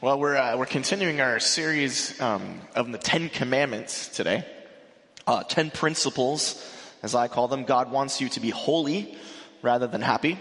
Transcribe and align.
Well, 0.00 0.20
we're, 0.20 0.36
uh, 0.36 0.56
we're 0.56 0.66
continuing 0.66 1.20
our 1.20 1.40
series 1.40 2.20
um, 2.20 2.60
of 2.76 2.92
the 2.92 2.98
Ten 2.98 3.28
Commandments 3.28 4.06
today. 4.06 4.44
Uh, 5.26 5.42
ten 5.42 5.72
principles, 5.72 6.64
as 7.02 7.16
I 7.16 7.26
call 7.26 7.48
them. 7.48 7.64
God 7.64 7.90
wants 7.90 8.20
you 8.20 8.28
to 8.28 8.38
be 8.38 8.50
holy 8.50 9.18
rather 9.60 9.88
than 9.88 10.00
happy. 10.00 10.38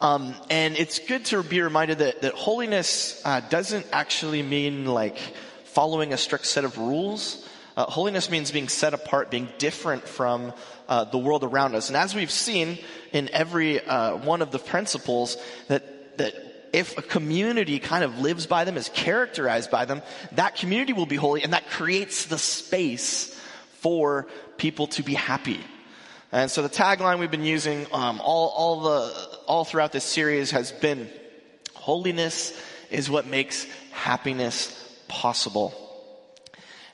Um, 0.00 0.34
and 0.50 0.76
it's 0.76 0.98
good 0.98 1.26
to 1.26 1.44
be 1.44 1.60
reminded 1.60 1.98
that, 1.98 2.22
that 2.22 2.34
holiness 2.34 3.22
uh, 3.24 3.38
doesn't 3.38 3.86
actually 3.92 4.42
mean 4.42 4.84
like 4.84 5.16
following 5.66 6.12
a 6.12 6.16
strict 6.16 6.46
set 6.46 6.64
of 6.64 6.78
rules. 6.78 7.48
Uh, 7.76 7.84
holiness 7.84 8.28
means 8.28 8.50
being 8.50 8.66
set 8.66 8.94
apart, 8.94 9.30
being 9.30 9.48
different 9.58 10.08
from 10.08 10.52
uh, 10.88 11.04
the 11.04 11.18
world 11.18 11.44
around 11.44 11.76
us. 11.76 11.86
And 11.86 11.96
as 11.96 12.16
we've 12.16 12.32
seen 12.32 12.80
in 13.12 13.28
every 13.32 13.78
uh, 13.78 14.16
one 14.16 14.42
of 14.42 14.50
the 14.50 14.58
principles, 14.58 15.36
that 15.68 16.18
that 16.18 16.51
if 16.72 16.96
a 16.96 17.02
community 17.02 17.78
kind 17.78 18.02
of 18.04 18.18
lives 18.18 18.46
by 18.46 18.64
them, 18.64 18.76
is 18.76 18.88
characterized 18.88 19.70
by 19.70 19.84
them, 19.84 20.02
that 20.32 20.56
community 20.56 20.92
will 20.92 21.06
be 21.06 21.16
holy, 21.16 21.42
and 21.42 21.52
that 21.52 21.68
creates 21.68 22.26
the 22.26 22.38
space 22.38 23.38
for 23.80 24.26
people 24.56 24.86
to 24.88 25.02
be 25.02 25.14
happy. 25.14 25.60
And 26.30 26.50
so 26.50 26.62
the 26.62 26.70
tagline 26.70 27.18
we've 27.18 27.30
been 27.30 27.44
using 27.44 27.86
um, 27.92 28.20
all, 28.22 28.48
all, 28.48 28.80
the, 28.80 29.38
all 29.46 29.64
throughout 29.64 29.92
this 29.92 30.04
series 30.04 30.52
has 30.52 30.72
been 30.72 31.10
holiness 31.74 32.58
is 32.90 33.10
what 33.10 33.26
makes 33.26 33.66
happiness 33.90 34.78
possible. 35.08 35.74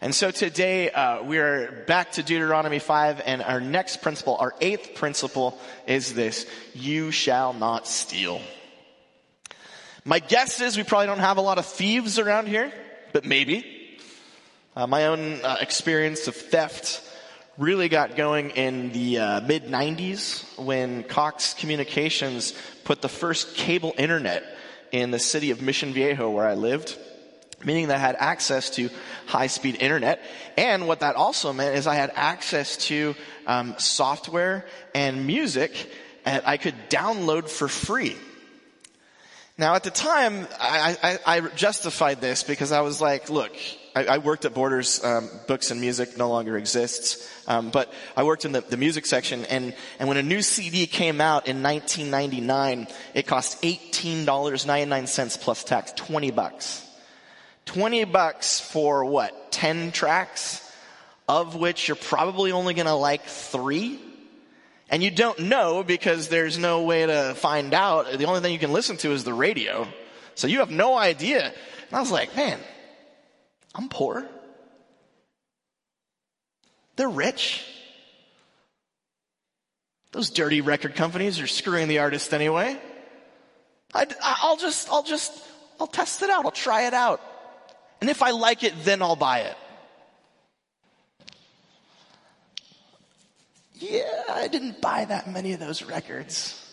And 0.01 0.15
so 0.15 0.31
today 0.31 0.91
uh, 0.91 1.23
we 1.23 1.39
are 1.39 1.85
back 1.87 2.13
to 2.13 2.23
Deuteronomy 2.23 2.79
5 2.79 3.21
and 3.25 3.43
our 3.43 3.61
next 3.61 4.01
principle, 4.01 4.37
our 4.39 4.55
eighth 4.61 4.95
principle 4.95 5.59
is 5.87 6.15
this, 6.15 6.47
you 6.75 7.11
shall 7.11 7.53
not 7.53 7.87
steal. 7.87 8.41
My 10.09 10.21
guess 10.21 10.63
is 10.63 10.79
we 10.79 10.85
probably 10.85 11.09
don't 11.09 11.19
have 11.19 11.37
a 11.37 11.43
lot 11.43 11.59
of 11.59 11.67
thieves 11.67 12.19
around 12.19 12.49
here, 12.49 12.73
but 13.13 13.27
maybe. 13.27 13.99
Uh, 14.75 14.87
my 14.87 15.09
own 15.09 15.39
uh, 15.45 15.59
experience 15.61 16.29
of 16.29 16.35
theft 16.35 17.03
really 17.59 17.91
got 17.91 18.17
going 18.17 18.49
in 18.53 18.91
the 18.93 19.19
uh, 19.19 19.41
mid 19.43 19.65
90s 19.65 20.65
when 20.65 21.03
Cox 21.03 21.53
Communications 21.53 22.55
put 22.85 23.03
the 23.03 23.11
first 23.11 23.55
cable 23.55 23.93
internet 23.99 24.45
in 24.93 25.11
the 25.11 25.19
city 25.19 25.51
of 25.51 25.61
Mission 25.61 25.93
Viejo 25.93 26.31
where 26.31 26.49
I 26.49 26.55
lived, 26.55 26.97
meaning 27.63 27.89
that 27.89 27.97
I 27.97 28.01
had 28.01 28.17
access 28.19 28.71
to 28.77 28.89
high 29.27 29.49
speed 29.49 29.77
internet. 29.83 30.23
And 30.57 30.89
what 30.89 31.01
that 31.01 31.17
also 31.17 31.53
meant 31.53 31.77
is 31.77 31.87
I 31.87 31.97
had 31.97 32.13
access 32.15 32.79
to 32.87 33.15
um, 33.47 33.75
software 33.77 34.65
and 34.95 35.27
music 35.27 35.93
that 36.25 36.49
I 36.49 36.57
could 36.57 36.89
download 36.89 37.51
for 37.51 37.69
free. 37.69 38.17
Now 39.59 39.75
at 39.75 39.83
the 39.83 39.91
time, 39.91 40.47
I, 40.61 40.97
I, 41.03 41.39
I 41.39 41.41
justified 41.49 42.21
this 42.21 42.45
because 42.45 42.71
I 42.71 42.83
was 42.83 43.01
like, 43.01 43.29
look, 43.29 43.51
I, 43.97 44.05
I 44.05 44.19
worked 44.19 44.45
at 44.45 44.55
Borders 44.55 45.03
um, 45.03 45.29
Books 45.49 45.73
and 45.73 45.81
Music, 45.81 46.17
no 46.17 46.31
longer 46.31 46.57
exists. 46.57 47.29
Um, 47.49 47.71
but 47.71 47.93
I 48.17 48.23
worked 48.23 48.45
in 48.45 48.53
the, 48.53 48.61
the 48.61 48.77
music 48.77 49.05
section, 49.05 49.45
and 49.47 49.75
and 49.99 50.09
when 50.09 50.17
a 50.17 50.23
new 50.23 50.43
CD 50.43 50.87
came 50.87 51.21
out 51.21 51.49
in 51.49 51.61
1999, 51.61 52.87
it 53.15 53.27
cost 53.27 53.59
eighteen 53.65 54.25
dollars 54.25 54.65
ninety 54.65 54.89
nine 54.89 55.09
cents 55.09 55.37
plus 55.37 55.65
tax, 55.65 55.91
twenty 55.93 56.31
bucks. 56.31 56.87
Twenty 57.65 58.05
bucks 58.05 58.61
for 58.61 59.05
what? 59.07 59.51
Ten 59.51 59.91
tracks, 59.91 60.63
of 61.27 61.57
which 61.57 61.89
you're 61.89 61.97
probably 61.97 62.53
only 62.53 62.75
to 62.87 62.95
like 62.95 63.25
three. 63.25 63.99
And 64.91 65.03
you 65.03 65.11
don't 65.11 65.39
know 65.41 65.83
because 65.83 66.29
there's 66.29 66.57
no 66.57 66.83
way 66.83 67.05
to 67.05 67.35
find 67.35 67.75
out. 67.75 68.11
The 68.13 68.25
only 68.25 68.41
thing 68.41 68.53
you 68.53 68.59
can 68.59 68.73
listen 68.73 68.97
to 68.99 69.13
is 69.13 69.25
the 69.25 69.35
radio. 69.35 69.87
So 70.35 70.47
you 70.47 70.61
have 70.61 70.71
no 70.71 70.97
idea. 70.97 71.45
And 71.45 71.97
I 71.97 72.01
was 72.01 72.11
like, 72.11 72.35
man, 72.37 72.59
I'm 73.75 73.89
poor. 73.89 74.27
They're 76.97 77.09
rich. 77.09 77.65
Those 80.13 80.31
dirty 80.31 80.63
record 80.63 80.95
companies 80.95 81.39
are 81.41 81.47
screwing 81.47 81.89
the 81.89 81.99
artist 81.99 82.33
anyway. 82.33 82.79
I, 83.95 84.07
will 84.43 84.57
just, 84.57 84.91
I'll 84.91 85.03
just, 85.03 85.33
I'll 85.79 85.87
test 85.87 86.23
it 86.23 86.31
out. 86.31 86.45
I'll 86.45 86.51
try 86.51 86.87
it 86.87 86.95
out. 86.95 87.21
And 88.01 88.09
if 88.09 88.23
I 88.23 88.31
like 88.31 88.65
it, 88.65 88.75
then 88.85 89.03
I'll 89.03 89.17
buy 89.17 89.41
it. 89.41 89.57
Yeah, 93.81 94.25
I 94.29 94.49
didn't 94.49 94.81
buy 94.81 95.05
that 95.05 95.31
many 95.31 95.53
of 95.53 95.61
those 95.61 95.83
records. 95.85 96.65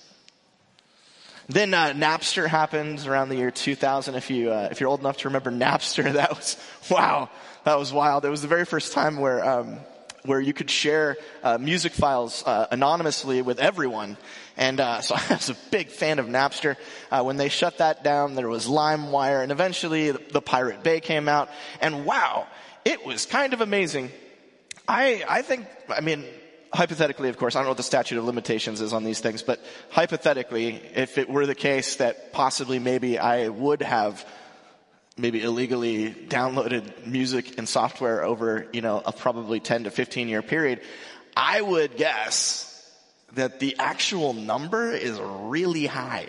Then 1.47 1.75
uh, 1.75 1.93
Napster 1.93 2.47
happened 2.47 3.05
around 3.05 3.29
the 3.29 3.35
year 3.35 3.51
2000. 3.51 4.15
If 4.15 4.31
you 4.31 4.51
uh, 4.51 4.69
if 4.71 4.79
you're 4.79 4.89
old 4.89 5.01
enough 5.01 5.17
to 5.17 5.27
remember 5.27 5.51
Napster, 5.51 6.11
that 6.13 6.35
was 6.35 6.57
wow, 6.89 7.29
that 7.63 7.77
was 7.77 7.93
wild. 7.93 8.25
It 8.25 8.29
was 8.29 8.41
the 8.41 8.47
very 8.47 8.65
first 8.65 8.93
time 8.93 9.17
where 9.17 9.47
um, 9.47 9.77
where 10.23 10.39
you 10.39 10.53
could 10.53 10.71
share 10.71 11.17
uh, 11.43 11.59
music 11.59 11.91
files 11.91 12.43
uh, 12.47 12.65
anonymously 12.71 13.43
with 13.43 13.59
everyone. 13.59 14.17
And 14.57 14.79
uh, 14.79 15.01
so 15.01 15.13
I 15.15 15.35
was 15.35 15.51
a 15.51 15.57
big 15.69 15.89
fan 15.89 16.17
of 16.17 16.25
Napster. 16.25 16.75
Uh, 17.11 17.21
when 17.21 17.37
they 17.37 17.49
shut 17.49 17.77
that 17.77 18.03
down, 18.03 18.33
there 18.33 18.49
was 18.49 18.65
LimeWire, 18.65 19.43
and 19.43 19.51
eventually 19.51 20.09
the, 20.09 20.21
the 20.31 20.41
Pirate 20.41 20.81
Bay 20.81 21.01
came 21.01 21.29
out. 21.29 21.49
And 21.81 22.05
wow, 22.05 22.47
it 22.83 23.05
was 23.05 23.27
kind 23.27 23.53
of 23.53 23.61
amazing. 23.61 24.09
I 24.87 25.23
I 25.29 25.43
think 25.43 25.67
I 25.89 26.01
mean 26.01 26.25
hypothetically, 26.75 27.29
of 27.29 27.37
course, 27.37 27.55
I 27.55 27.59
don't 27.59 27.65
know 27.65 27.71
what 27.71 27.77
the 27.77 27.83
statute 27.83 28.17
of 28.17 28.25
limitations 28.25 28.81
is 28.81 28.93
on 28.93 29.03
these 29.03 29.19
things, 29.19 29.41
but 29.41 29.59
hypothetically, 29.89 30.81
if 30.95 31.17
it 31.17 31.29
were 31.29 31.45
the 31.45 31.55
case 31.55 31.95
that 31.97 32.33
possibly 32.33 32.79
maybe 32.79 33.17
I 33.17 33.47
would 33.47 33.81
have 33.81 34.25
maybe 35.17 35.41
illegally 35.41 36.11
downloaded 36.11 37.07
music 37.07 37.57
and 37.57 37.67
software 37.67 38.23
over, 38.23 38.67
you 38.73 38.81
know, 38.81 39.01
a 39.05 39.11
probably 39.11 39.59
10 39.59 39.85
to 39.85 39.91
15 39.91 40.27
year 40.27 40.41
period, 40.41 40.81
I 41.35 41.61
would 41.61 41.97
guess 41.97 42.71
that 43.33 43.59
the 43.59 43.75
actual 43.79 44.33
number 44.33 44.91
is 44.91 45.19
really 45.19 45.85
high. 45.85 46.27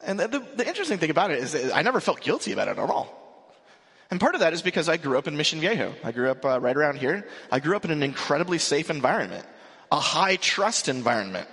And 0.00 0.20
the, 0.20 0.46
the, 0.54 0.66
interesting 0.66 0.98
thing 0.98 1.10
about 1.10 1.32
it 1.32 1.38
is 1.38 1.72
I 1.72 1.82
never 1.82 2.00
felt 2.00 2.20
guilty 2.20 2.52
about 2.52 2.68
it 2.68 2.78
at 2.78 2.90
all. 2.90 3.25
And 4.10 4.20
part 4.20 4.34
of 4.34 4.40
that 4.40 4.52
is 4.52 4.62
because 4.62 4.88
I 4.88 4.96
grew 4.98 5.18
up 5.18 5.26
in 5.26 5.36
Mission 5.36 5.60
Viejo. 5.60 5.94
I 6.04 6.12
grew 6.12 6.30
up 6.30 6.44
uh, 6.44 6.60
right 6.60 6.76
around 6.76 6.98
here. 6.98 7.26
I 7.50 7.58
grew 7.60 7.74
up 7.74 7.84
in 7.84 7.90
an 7.90 8.02
incredibly 8.02 8.58
safe 8.58 8.88
environment, 8.90 9.44
a 9.90 9.98
high 9.98 10.36
trust 10.36 10.88
environment. 10.88 11.48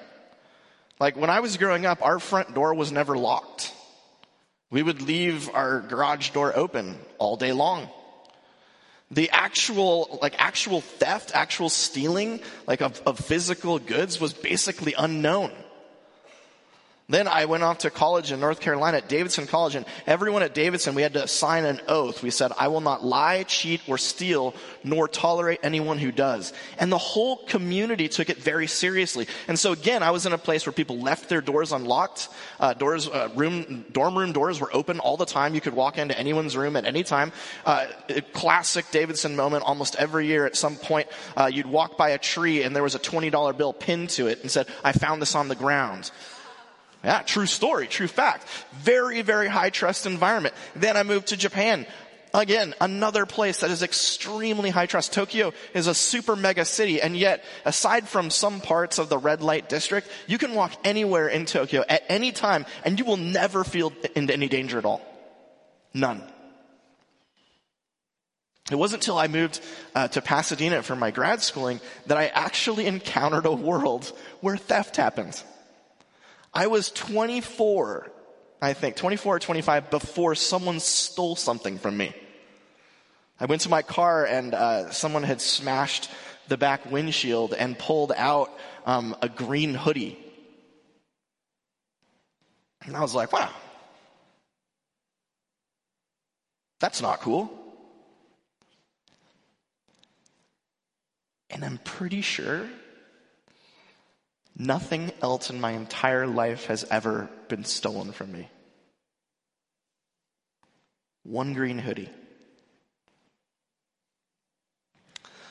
Like 1.00 1.18
when 1.18 1.30
I 1.30 1.40
was 1.40 1.58
growing 1.58 1.86
up, 1.86 2.06
our 2.06 2.20
front 2.20 2.54
door 2.54 2.74
was 2.76 2.92
never 2.92 3.18
locked. 3.18 3.74
We 4.70 4.84
would 4.84 5.02
leave 5.02 5.50
our 5.54 5.82
garage 5.82 6.30
door 6.30 6.56
open 6.56 6.98
all 7.18 7.38
day 7.38 7.52
long. 7.52 7.90
The 9.12 9.30
actual, 9.32 10.20
like 10.22 10.36
actual 10.40 10.82
theft, 10.82 11.32
actual 11.36 11.70
stealing, 11.70 12.40
like 12.66 12.82
of, 12.82 13.00
of 13.06 13.20
physical 13.20 13.78
goods 13.78 14.20
was 14.20 14.34
basically 14.34 14.96
unknown. 14.98 15.52
Then 17.10 17.28
I 17.28 17.46
went 17.46 17.64
off 17.64 17.80
to 17.80 17.90
college 17.90 18.32
in 18.32 18.40
North 18.40 18.62
Carolina 18.62 18.98
at 18.98 19.10
Davidson 19.10 19.46
College 19.46 19.76
and 19.76 19.86
everyone 20.08 20.42
at 20.42 20.54
Davidson, 20.54 20.96
we 20.96 21.02
had 21.02 21.14
to 21.14 21.28
sign 21.28 21.66
an 21.66 21.82
oath. 21.90 22.24
We 22.24 22.30
said, 22.30 22.54
I 22.58 22.70
will 22.70 22.80
not 22.80 23.04
lie, 23.04 23.44
cheat, 23.44 23.82
or 23.88 23.98
steal, 23.98 24.56
nor 24.86 25.10
tolerate 25.10 25.60
anyone 25.64 25.98
who 25.98 26.14
does. 26.14 26.54
And 26.80 26.90
the 26.90 26.98
whole 26.98 27.38
community 27.38 28.08
took 28.08 28.30
it 28.30 28.38
very 28.38 28.68
seriously. 28.68 29.28
And 29.50 29.60
so 29.60 29.74
again, 29.74 30.02
I 30.02 30.12
was 30.12 30.26
in 30.26 30.32
a 30.32 30.38
place 30.38 30.66
where 30.66 30.72
people 30.72 30.98
left 30.98 31.28
their 31.28 31.42
doors 31.42 31.74
unlocked. 31.74 32.30
Uh, 32.58 32.74
doors, 32.74 33.10
uh, 33.10 33.30
room, 33.36 33.86
dorm 33.92 34.18
room 34.18 34.32
doors 34.32 34.62
were 34.62 34.74
open 34.74 35.00
all 35.02 35.18
the 35.18 35.26
time. 35.26 35.56
You 35.56 35.62
could 35.62 35.74
walk 35.74 35.98
into 35.98 36.18
anyone's 36.18 36.56
room 36.56 36.78
at 36.78 36.86
any 36.86 37.04
time. 37.04 37.34
Uh, 37.66 37.88
classic 38.32 38.86
Davidson 38.92 39.36
moment. 39.36 39.66
Almost 39.66 39.98
every 39.98 40.28
year 40.28 40.46
at 40.46 40.56
some 40.56 40.78
point, 40.78 41.10
uh, 41.36 41.50
you'd 41.52 41.66
walk 41.66 41.98
by 41.98 42.12
a 42.12 42.18
tree 42.18 42.64
and 42.64 42.74
there 42.74 42.84
was 42.84 42.96
a 42.96 43.00
$20 43.00 43.58
bill 43.58 43.74
pinned 43.74 44.10
to 44.12 44.28
it 44.28 44.42
and 44.42 44.50
said, 44.50 44.68
I 44.86 44.94
found 44.94 45.22
this 45.22 45.36
on 45.36 45.50
the 45.50 45.56
ground. 45.56 46.10
Yeah, 47.04 47.22
true 47.22 47.46
story, 47.46 47.88
true 47.88 48.08
fact. 48.08 48.48
Very, 48.74 49.22
very 49.22 49.50
high 49.50 49.70
trust 49.70 50.06
environment. 50.06 50.56
Then 50.76 50.96
I 50.96 51.04
moved 51.04 51.28
to 51.28 51.38
Japan. 51.38 51.86
Again, 52.34 52.74
another 52.82 53.28
place 53.28 53.60
that 53.60 53.70
is 53.70 53.84
extremely 53.84 54.72
high 54.72 54.88
trust. 54.88 55.14
Tokyo 55.14 55.54
is 55.76 55.86
a 55.86 55.94
super 55.94 56.36
mega 56.36 56.66
city, 56.66 57.00
and 57.00 57.16
yet, 57.16 57.44
aside 57.64 58.08
from 58.08 58.32
some 58.32 58.60
parts 58.60 58.98
of 58.98 59.10
the 59.10 59.20
red 59.20 59.44
light 59.44 59.70
district, 59.70 60.08
you 60.26 60.40
can 60.40 60.56
walk 60.56 60.72
anywhere 60.84 61.28
in 61.28 61.46
Tokyo 61.46 61.84
at 61.88 62.04
any 62.10 62.32
time, 62.32 62.66
and 62.84 62.98
you 62.98 63.06
will 63.06 63.18
never 63.18 63.64
feel 63.64 63.94
in 64.16 64.32
any 64.32 64.48
danger 64.48 64.80
at 64.80 64.86
all. 64.86 65.02
None. 65.94 66.24
It 68.72 68.76
wasn't 68.76 69.04
until 69.04 69.18
I 69.18 69.28
moved 69.28 69.60
uh, 69.94 70.08
to 70.08 70.22
Pasadena 70.22 70.82
for 70.82 70.96
my 70.96 71.12
grad 71.12 71.42
schooling 71.42 71.82
that 72.08 72.18
I 72.18 72.28
actually 72.28 72.88
encountered 72.88 73.46
a 73.46 73.52
world 73.52 74.12
where 74.40 74.58
theft 74.58 74.96
happens. 74.96 75.44
I 76.54 76.68
was 76.68 76.92
24, 76.92 78.12
I 78.62 78.74
think, 78.74 78.96
24 78.96 79.36
or 79.36 79.40
25 79.40 79.90
before 79.90 80.36
someone 80.36 80.80
stole 80.80 81.36
something 81.36 81.80
from 81.80 81.98
me. 81.98 82.14
I 83.40 83.46
went 83.46 83.62
to 83.62 83.70
my 83.70 83.82
car 83.82 84.26
and 84.26 84.54
uh, 84.54 84.92
someone 84.92 85.24
had 85.24 85.42
smashed 85.42 86.10
the 86.48 86.58
back 86.58 86.90
windshield 86.92 87.54
and 87.54 87.78
pulled 87.78 88.12
out 88.16 88.52
um, 88.86 89.16
a 89.22 89.30
green 89.30 89.74
hoodie. 89.74 90.18
And 92.86 92.96
I 92.96 93.02
was 93.02 93.16
like, 93.16 93.34
wow, 93.34 93.50
that's 96.80 97.02
not 97.02 97.22
cool. 97.22 97.52
And 101.50 101.66
I'm 101.66 101.80
pretty 101.80 102.22
sure 102.22 102.68
nothing 104.58 105.12
else 105.22 105.50
in 105.50 105.60
my 105.60 105.72
entire 105.72 106.28
life 106.28 106.66
has 106.66 106.84
ever 106.90 107.30
been 107.48 107.66
stolen 107.66 108.12
from 108.12 108.32
me. 108.32 108.50
One 111.24 111.54
green 111.54 111.80
hoodie. 111.80 112.10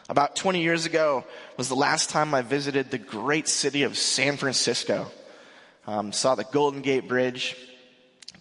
About 0.08 0.36
20 0.36 0.62
years 0.62 0.84
ago 0.84 1.24
was 1.56 1.68
the 1.68 1.74
last 1.74 2.10
time 2.10 2.34
I 2.34 2.42
visited 2.42 2.90
the 2.90 2.98
great 2.98 3.48
city 3.48 3.84
of 3.84 3.96
San 3.96 4.36
Francisco. 4.36 5.10
Um, 5.86 6.12
saw 6.12 6.34
the 6.34 6.44
Golden 6.44 6.82
Gate 6.82 7.08
Bridge. 7.08 7.56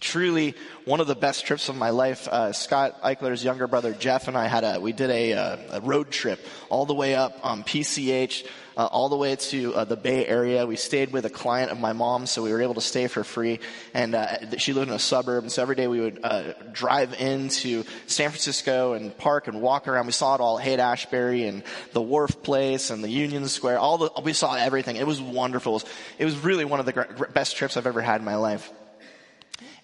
Truly 0.00 0.54
one 0.84 1.00
of 1.00 1.06
the 1.06 1.14
best 1.14 1.46
trips 1.46 1.68
of 1.68 1.76
my 1.76 1.90
life. 1.90 2.26
Uh, 2.28 2.52
Scott 2.52 3.00
Eichler's 3.02 3.44
younger 3.44 3.68
brother 3.68 3.94
Jeff 3.94 4.28
and 4.28 4.36
I 4.36 4.48
had 4.48 4.64
a 4.64 4.80
we 4.80 4.92
did 4.92 5.10
a, 5.10 5.32
uh, 5.32 5.56
a 5.74 5.80
road 5.80 6.10
trip 6.10 6.44
all 6.68 6.84
the 6.86 6.94
way 6.94 7.14
up 7.14 7.38
on 7.42 7.62
PCH 7.62 8.44
uh, 8.76 8.86
all 8.86 9.08
the 9.08 9.16
way 9.16 9.36
to 9.36 9.74
uh, 9.74 9.84
the 9.84 9.96
Bay 9.96 10.26
Area. 10.26 10.66
We 10.66 10.76
stayed 10.76 11.12
with 11.12 11.24
a 11.24 11.30
client 11.30 11.70
of 11.70 11.80
my 11.80 11.92
mom, 11.92 12.26
so 12.26 12.42
we 12.42 12.52
were 12.52 12.62
able 12.62 12.74
to 12.74 12.80
stay 12.80 13.06
for 13.06 13.24
free. 13.24 13.60
And 13.94 14.14
uh, 14.14 14.56
she 14.58 14.72
lived 14.72 14.88
in 14.88 14.94
a 14.94 14.98
suburb, 14.98 15.44
and 15.44 15.52
so 15.52 15.62
every 15.62 15.76
day 15.76 15.86
we 15.86 16.00
would 16.00 16.20
uh, 16.22 16.52
drive 16.72 17.14
into 17.20 17.84
San 18.06 18.30
Francisco 18.30 18.94
and 18.94 19.16
park 19.16 19.48
and 19.48 19.60
walk 19.60 19.88
around. 19.88 20.06
We 20.06 20.12
saw 20.12 20.34
it 20.34 20.40
all, 20.40 20.56
Haight 20.56 20.78
Ashbury 20.78 21.44
and 21.44 21.62
the 21.92 22.02
Wharf 22.02 22.42
Place 22.42 22.90
and 22.90 23.02
the 23.02 23.10
Union 23.10 23.48
Square. 23.48 23.78
All 23.78 23.98
the 23.98 24.10
we 24.22 24.32
saw 24.32 24.54
everything. 24.54 24.96
It 24.96 25.06
was 25.06 25.20
wonderful. 25.20 25.72
It 25.72 25.82
was, 25.82 25.84
it 26.18 26.24
was 26.24 26.36
really 26.38 26.64
one 26.64 26.80
of 26.80 26.86
the 26.86 27.28
best 27.32 27.56
trips 27.56 27.76
I've 27.76 27.86
ever 27.86 28.00
had 28.00 28.20
in 28.20 28.24
my 28.24 28.36
life. 28.36 28.70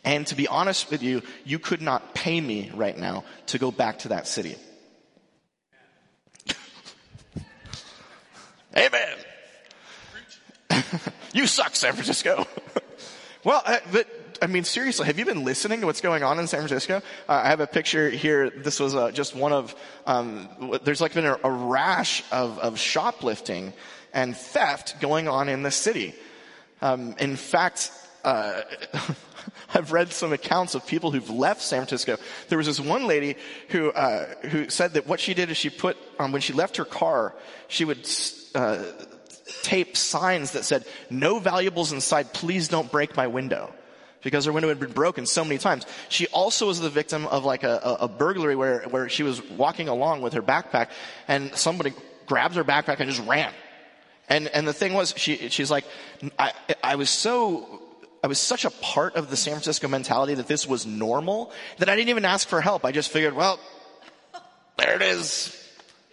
And 0.05 0.26
to 0.29 0.34
be 0.34 0.49
honest 0.49 0.91
with 0.91 1.02
you, 1.02 1.23
you 1.44 1.58
could 1.58 1.82
not 1.82 2.14
pay 2.14 2.41
me 2.41 2.70
right 2.75 2.96
now 2.96 3.25
to 3.46 3.58
go 3.58 3.70
back 3.70 4.00
to 4.00 4.08
that 4.08 4.26
city. 4.26 4.56
Amen. 8.78 9.19
you 11.32 11.48
suck, 11.48 11.75
San 11.75 11.94
Francisco. 11.94 12.46
well, 13.44 13.60
uh, 13.66 13.78
but 13.90 14.06
I 14.40 14.46
mean, 14.46 14.62
seriously, 14.62 15.06
have 15.06 15.19
you 15.19 15.25
been 15.25 15.44
listening 15.44 15.80
to 15.80 15.86
what's 15.86 16.00
going 16.00 16.22
on 16.22 16.38
in 16.38 16.46
San 16.46 16.60
Francisco? 16.60 16.98
Uh, 17.28 17.42
I 17.44 17.48
have 17.48 17.58
a 17.58 17.66
picture 17.66 18.08
here. 18.08 18.50
This 18.50 18.78
was 18.78 18.94
uh, 18.94 19.10
just 19.10 19.34
one 19.34 19.52
of. 19.52 19.75
Um, 20.06 20.78
there's 20.84 21.00
like 21.00 21.12
been 21.12 21.26
a, 21.26 21.38
a 21.42 21.50
rash 21.50 22.22
of, 22.30 22.60
of, 22.60 22.78
shoplifting 22.78 23.72
and 24.14 24.36
theft 24.36 25.00
going 25.00 25.26
on 25.26 25.48
in 25.48 25.64
the 25.64 25.72
city. 25.72 26.14
Um, 26.81 27.16
in 27.19 27.34
fact, 27.34 27.90
uh, 28.22 28.62
I've 29.74 29.90
read 29.90 30.12
some 30.12 30.32
accounts 30.32 30.76
of 30.76 30.86
people 30.86 31.10
who've 31.10 31.31
left 31.31 31.62
San 31.62 31.81
Francisco. 31.81 32.16
There 32.48 32.58
was 32.58 32.69
this 32.69 32.78
one 32.78 33.08
lady 33.08 33.34
who 33.70 33.90
uh, 33.90 34.26
who 34.50 34.69
said 34.69 34.94
that 34.94 35.08
what 35.08 35.19
she 35.19 35.34
did 35.34 35.50
is 35.50 35.56
she 35.56 35.69
put 35.69 35.96
um, 36.20 36.31
when 36.31 36.42
she 36.42 36.52
left 36.52 36.76
her 36.76 36.84
car, 36.84 37.34
she 37.66 37.84
would 37.84 38.06
uh, 38.54 38.82
tape 39.62 39.96
signs 39.96 40.52
that 40.52 40.64
said, 40.64 40.84
no 41.10 41.38
valuables 41.38 41.92
inside, 41.92 42.32
please 42.32 42.68
don't 42.68 42.90
break 42.90 43.16
my 43.16 43.26
window. 43.26 43.72
Because 44.20 44.46
her 44.46 44.52
window 44.52 44.68
had 44.68 44.80
been 44.80 44.92
broken 44.92 45.26
so 45.26 45.44
many 45.44 45.58
times. 45.58 45.86
She 46.08 46.26
also 46.28 46.66
was 46.66 46.80
the 46.80 46.90
victim 46.90 47.26
of 47.26 47.44
like 47.44 47.62
a, 47.62 47.80
a, 47.84 47.94
a 48.04 48.08
burglary 48.08 48.56
where, 48.56 48.80
where 48.88 49.08
she 49.08 49.22
was 49.22 49.40
walking 49.50 49.88
along 49.88 50.22
with 50.22 50.32
her 50.32 50.42
backpack 50.42 50.88
and 51.28 51.54
somebody 51.54 51.94
grabbed 52.26 52.56
her 52.56 52.64
backpack 52.64 52.98
and 52.98 53.08
just 53.08 53.24
ran. 53.28 53.52
And, 54.28 54.48
and 54.48 54.66
the 54.66 54.72
thing 54.72 54.92
was, 54.92 55.14
she, 55.16 55.48
she's 55.50 55.70
like, 55.70 55.84
I, 56.36 56.52
I 56.82 56.96
was 56.96 57.10
so, 57.10 57.80
I 58.22 58.26
was 58.26 58.40
such 58.40 58.64
a 58.64 58.70
part 58.70 59.14
of 59.14 59.30
the 59.30 59.36
San 59.36 59.52
Francisco 59.52 59.86
mentality 59.86 60.34
that 60.34 60.48
this 60.48 60.66
was 60.66 60.84
normal 60.84 61.52
that 61.78 61.88
I 61.88 61.94
didn't 61.94 62.10
even 62.10 62.24
ask 62.24 62.48
for 62.48 62.60
help. 62.60 62.84
I 62.84 62.90
just 62.90 63.10
figured, 63.10 63.34
well, 63.34 63.60
there 64.78 64.96
it 64.96 65.02
is. 65.02 65.56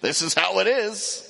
This 0.01 0.21
is 0.21 0.35
how 0.35 0.59
it 0.59 0.67
is. 0.67 1.24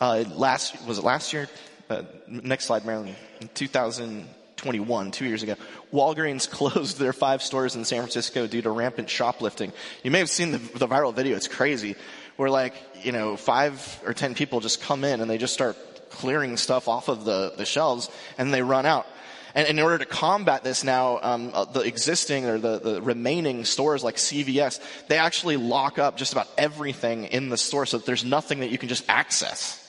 Uh, 0.00 0.24
last 0.34 0.84
was 0.86 0.98
it 0.98 1.04
last 1.04 1.32
year? 1.32 1.48
Uh, 1.88 2.02
next 2.26 2.64
slide, 2.64 2.84
Marilyn. 2.84 3.14
In 3.40 3.48
2021, 3.48 5.10
two 5.10 5.26
years 5.26 5.42
ago, 5.42 5.54
Walgreens 5.92 6.50
closed 6.50 6.98
their 6.98 7.12
five 7.12 7.42
stores 7.42 7.76
in 7.76 7.84
San 7.84 8.00
Francisco 8.00 8.46
due 8.46 8.62
to 8.62 8.70
rampant 8.70 9.08
shoplifting. 9.08 9.72
You 10.02 10.10
may 10.10 10.18
have 10.18 10.30
seen 10.30 10.52
the, 10.52 10.58
the 10.58 10.88
viral 10.88 11.14
video. 11.14 11.36
It's 11.36 11.48
crazy. 11.48 11.96
Where 12.36 12.50
like 12.50 12.74
you 13.02 13.12
know 13.12 13.36
five 13.36 14.02
or 14.04 14.14
ten 14.14 14.34
people 14.34 14.60
just 14.60 14.82
come 14.82 15.04
in 15.04 15.20
and 15.20 15.30
they 15.30 15.38
just 15.38 15.54
start 15.54 15.76
clearing 16.10 16.56
stuff 16.56 16.88
off 16.88 17.08
of 17.08 17.24
the, 17.24 17.52
the 17.56 17.64
shelves 17.64 18.08
and 18.38 18.52
they 18.52 18.62
run 18.62 18.86
out. 18.86 19.06
And 19.54 19.68
in 19.68 19.78
order 19.78 19.98
to 19.98 20.04
combat 20.04 20.64
this 20.64 20.82
now, 20.82 21.20
um, 21.22 21.50
uh, 21.54 21.64
the 21.64 21.80
existing 21.80 22.46
or 22.46 22.58
the, 22.58 22.80
the 22.80 23.02
remaining 23.02 23.64
stores 23.64 24.02
like 24.02 24.16
CVS, 24.16 24.80
they 25.06 25.16
actually 25.16 25.56
lock 25.56 25.98
up 25.98 26.16
just 26.16 26.32
about 26.32 26.48
everything 26.58 27.26
in 27.26 27.50
the 27.50 27.56
store 27.56 27.86
so 27.86 27.98
that 27.98 28.06
there's 28.06 28.24
nothing 28.24 28.60
that 28.60 28.70
you 28.70 28.78
can 28.78 28.88
just 28.88 29.04
access. 29.08 29.83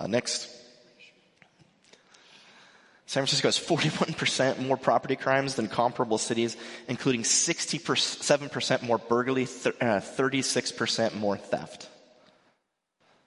Uh, 0.00 0.06
next. 0.06 0.48
San 3.04 3.26
Francisco 3.26 3.48
has 3.48 3.58
41% 3.58 4.66
more 4.66 4.78
property 4.78 5.16
crimes 5.16 5.56
than 5.56 5.68
comparable 5.68 6.16
cities, 6.16 6.56
including 6.88 7.22
67% 7.22 8.82
more 8.82 8.96
burglary, 8.98 9.44
th- 9.44 9.74
uh, 9.80 10.00
36% 10.00 11.16
more 11.16 11.36
theft. 11.36 11.88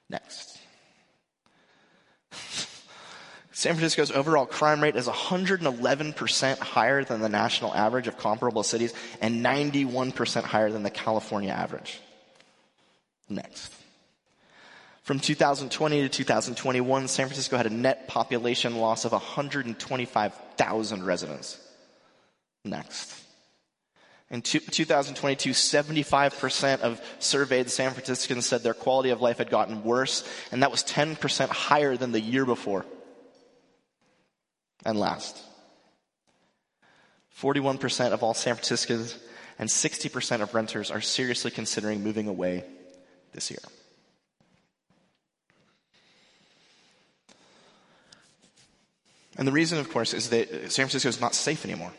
Next. 0.09 0.57
San 3.51 3.75
Francisco's 3.75 4.09
overall 4.09 4.47
crime 4.47 4.81
rate 4.81 4.95
is 4.95 5.07
111% 5.07 6.57
higher 6.57 7.03
than 7.03 7.21
the 7.21 7.29
national 7.29 7.75
average 7.75 8.07
of 8.07 8.17
comparable 8.17 8.63
cities 8.63 8.95
and 9.21 9.45
91% 9.45 10.43
higher 10.43 10.71
than 10.71 10.81
the 10.81 10.89
California 10.89 11.51
average. 11.51 11.99
Next. 13.29 13.82
From 15.03 15.19
2020 15.19 16.01
to 16.01 16.09
2021, 16.09 17.07
San 17.09 17.27
Francisco 17.27 17.57
had 17.57 17.65
a 17.65 17.69
net 17.69 18.07
population 18.07 18.77
loss 18.77 19.03
of 19.03 19.11
125,000 19.11 21.03
residents. 21.03 21.59
Next. 22.63 23.13
In 24.29 24.41
2022, 24.41 25.49
75% 25.49 26.79
of 26.79 27.01
surveyed 27.19 27.69
San 27.69 27.91
Franciscans 27.91 28.45
said 28.45 28.63
their 28.63 28.73
quality 28.73 29.09
of 29.09 29.21
life 29.21 29.39
had 29.39 29.49
gotten 29.49 29.83
worse, 29.83 30.27
and 30.53 30.63
that 30.63 30.71
was 30.71 30.83
10% 30.85 31.49
higher 31.49 31.97
than 31.97 32.13
the 32.13 32.21
year 32.21 32.45
before. 32.45 32.85
And 34.85 34.97
last, 34.97 35.37
41% 37.41 38.13
of 38.13 38.23
all 38.23 38.33
San 38.33 38.55
Franciscans 38.55 39.19
and 39.59 39.69
60% 39.69 40.41
of 40.41 40.53
renters 40.55 40.91
are 40.91 41.01
seriously 41.01 41.51
considering 41.51 42.01
moving 42.03 42.29
away 42.29 42.63
this 43.33 43.51
year. 43.51 43.59
And 49.37 49.47
the 49.47 49.51
reason, 49.51 49.79
of 49.79 49.89
course, 49.91 50.13
is 50.13 50.29
that 50.29 50.49
San 50.71 50.87
Francisco 50.87 51.09
is 51.09 51.21
not 51.21 51.33
safe 51.33 51.65
anymore. 51.65 51.91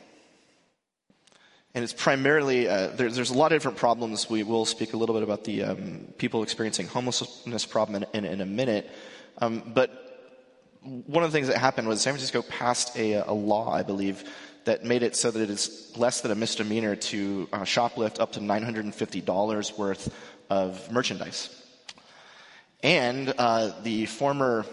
And 1.75 1.83
it's 1.83 1.93
primarily, 1.93 2.69
uh, 2.69 2.89
there, 2.89 3.11
there's 3.11 3.31
a 3.31 3.37
lot 3.37 3.51
of 3.51 3.57
different 3.57 3.79
problems. 3.79 4.31
We 4.31 4.45
will 4.45 4.65
speak 4.65 4.93
a 4.93 4.97
little 4.97 5.15
bit 5.15 5.25
about 5.25 5.43
the 5.43 5.65
um, 5.65 6.07
people 6.19 6.45
experiencing 6.45 6.87
homelessness 6.87 7.67
problem 7.67 8.05
in, 8.13 8.25
in, 8.25 8.33
in 8.33 8.41
a 8.41 8.47
minute. 8.47 8.89
Um, 9.39 9.73
but 9.75 10.01
one 10.85 11.25
of 11.25 11.33
the 11.33 11.37
things 11.37 11.49
that 11.49 11.59
happened 11.59 11.89
was 11.89 12.01
San 12.01 12.13
Francisco 12.13 12.43
passed 12.43 12.97
a, 12.97 13.15
a, 13.15 13.33
law, 13.33 13.73
I 13.73 13.83
believe, 13.83 14.23
that 14.67 14.85
made 14.85 15.03
it 15.03 15.17
so 15.17 15.33
that 15.33 15.41
it 15.41 15.51
is 15.51 15.93
less 15.97 16.21
than 16.21 16.31
a 16.31 16.37
misdemeanor 16.37 16.95
to 16.95 17.49
uh, 17.53 17.61
shoplift 17.61 18.21
up 18.21 18.33
to 18.33 18.41
$950 18.41 19.79
worth 19.79 20.15
of 20.51 20.93
merchandise. 20.93 21.51
And 22.85 23.35
uh, 23.37 23.73
the 23.83 24.07
former 24.07 24.65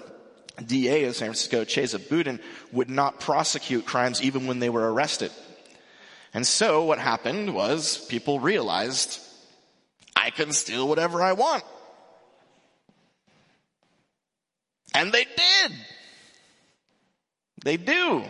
DA 0.66 1.06
of 1.06 1.16
San 1.16 1.28
Francisco, 1.28 1.64
Chesa 1.64 2.00
Budin, 2.00 2.40
would 2.72 2.90
not 2.90 3.20
prosecute 3.20 3.86
crimes 3.86 4.22
even 4.22 4.48
when 4.48 4.60
they 4.60 4.70
were 4.70 4.92
arrested. 4.92 5.32
And 6.34 6.46
so 6.46 6.86
what 6.86 7.00
happened 7.00 7.54
was 7.54 8.06
people 8.06 8.40
realized 8.40 9.20
I 10.16 10.30
can 10.30 10.52
steal 10.52 10.88
whatever 10.88 11.22
I 11.22 11.34
want. 11.34 11.64
And 14.94 15.12
they 15.12 15.24
did. 15.24 15.72
They 17.64 17.78
do. 17.78 18.24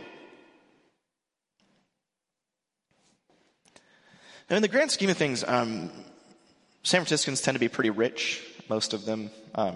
Now, 4.50 4.58
in 4.58 4.62
the 4.62 4.68
grand 4.68 4.92
scheme 4.92 5.10
of 5.10 5.18
things, 5.18 5.44
um, 5.48 5.90
San 6.84 7.00
Franciscans 7.02 7.42
tend 7.42 7.56
to 7.56 7.60
be 7.60 7.70
pretty 7.70 7.90
rich 7.90 8.44
most 8.72 8.94
of 8.94 9.04
them. 9.04 9.30
Um, 9.54 9.76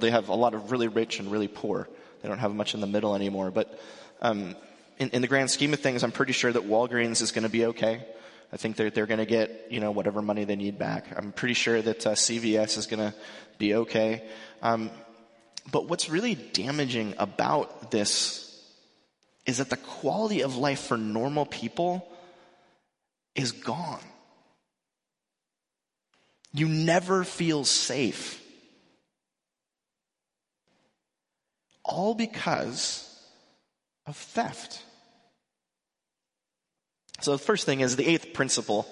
they 0.00 0.10
have 0.10 0.30
a 0.30 0.34
lot 0.34 0.54
of 0.54 0.72
really 0.72 0.88
rich 0.88 1.20
and 1.20 1.30
really 1.30 1.46
poor. 1.46 1.86
They 2.22 2.28
don't 2.30 2.38
have 2.38 2.54
much 2.54 2.72
in 2.72 2.80
the 2.80 2.86
middle 2.86 3.14
anymore. 3.14 3.50
But 3.50 3.78
um, 4.22 4.56
in, 4.98 5.10
in 5.10 5.20
the 5.20 5.28
grand 5.28 5.50
scheme 5.50 5.74
of 5.74 5.80
things, 5.80 6.02
I'm 6.02 6.10
pretty 6.10 6.32
sure 6.32 6.50
that 6.50 6.62
Walgreens 6.66 7.20
is 7.20 7.32
going 7.32 7.42
to 7.42 7.50
be 7.50 7.66
okay. 7.66 8.02
I 8.50 8.56
think 8.56 8.76
they're, 8.76 8.88
they're 8.88 9.06
going 9.06 9.18
to 9.18 9.26
get, 9.26 9.66
you 9.68 9.78
know, 9.78 9.90
whatever 9.90 10.22
money 10.22 10.44
they 10.44 10.56
need 10.56 10.78
back. 10.78 11.04
I'm 11.14 11.32
pretty 11.32 11.52
sure 11.52 11.82
that 11.82 12.06
uh, 12.06 12.12
CVS 12.12 12.78
is 12.78 12.86
going 12.86 13.10
to 13.10 13.14
be 13.58 13.74
okay. 13.74 14.24
Um, 14.62 14.90
but 15.70 15.86
what's 15.86 16.08
really 16.08 16.34
damaging 16.34 17.14
about 17.18 17.90
this 17.90 18.46
is 19.44 19.58
that 19.58 19.68
the 19.68 19.76
quality 19.76 20.40
of 20.40 20.56
life 20.56 20.80
for 20.80 20.96
normal 20.96 21.44
people 21.44 22.08
is 23.34 23.52
gone. 23.52 24.00
You 26.52 26.68
never 26.68 27.24
feel 27.24 27.64
safe. 27.64 28.42
All 31.84 32.14
because 32.14 33.06
of 34.06 34.16
theft. 34.16 34.82
So 37.20 37.32
the 37.32 37.38
first 37.38 37.66
thing 37.66 37.80
is 37.80 37.96
the 37.96 38.06
eighth 38.06 38.32
principle. 38.32 38.86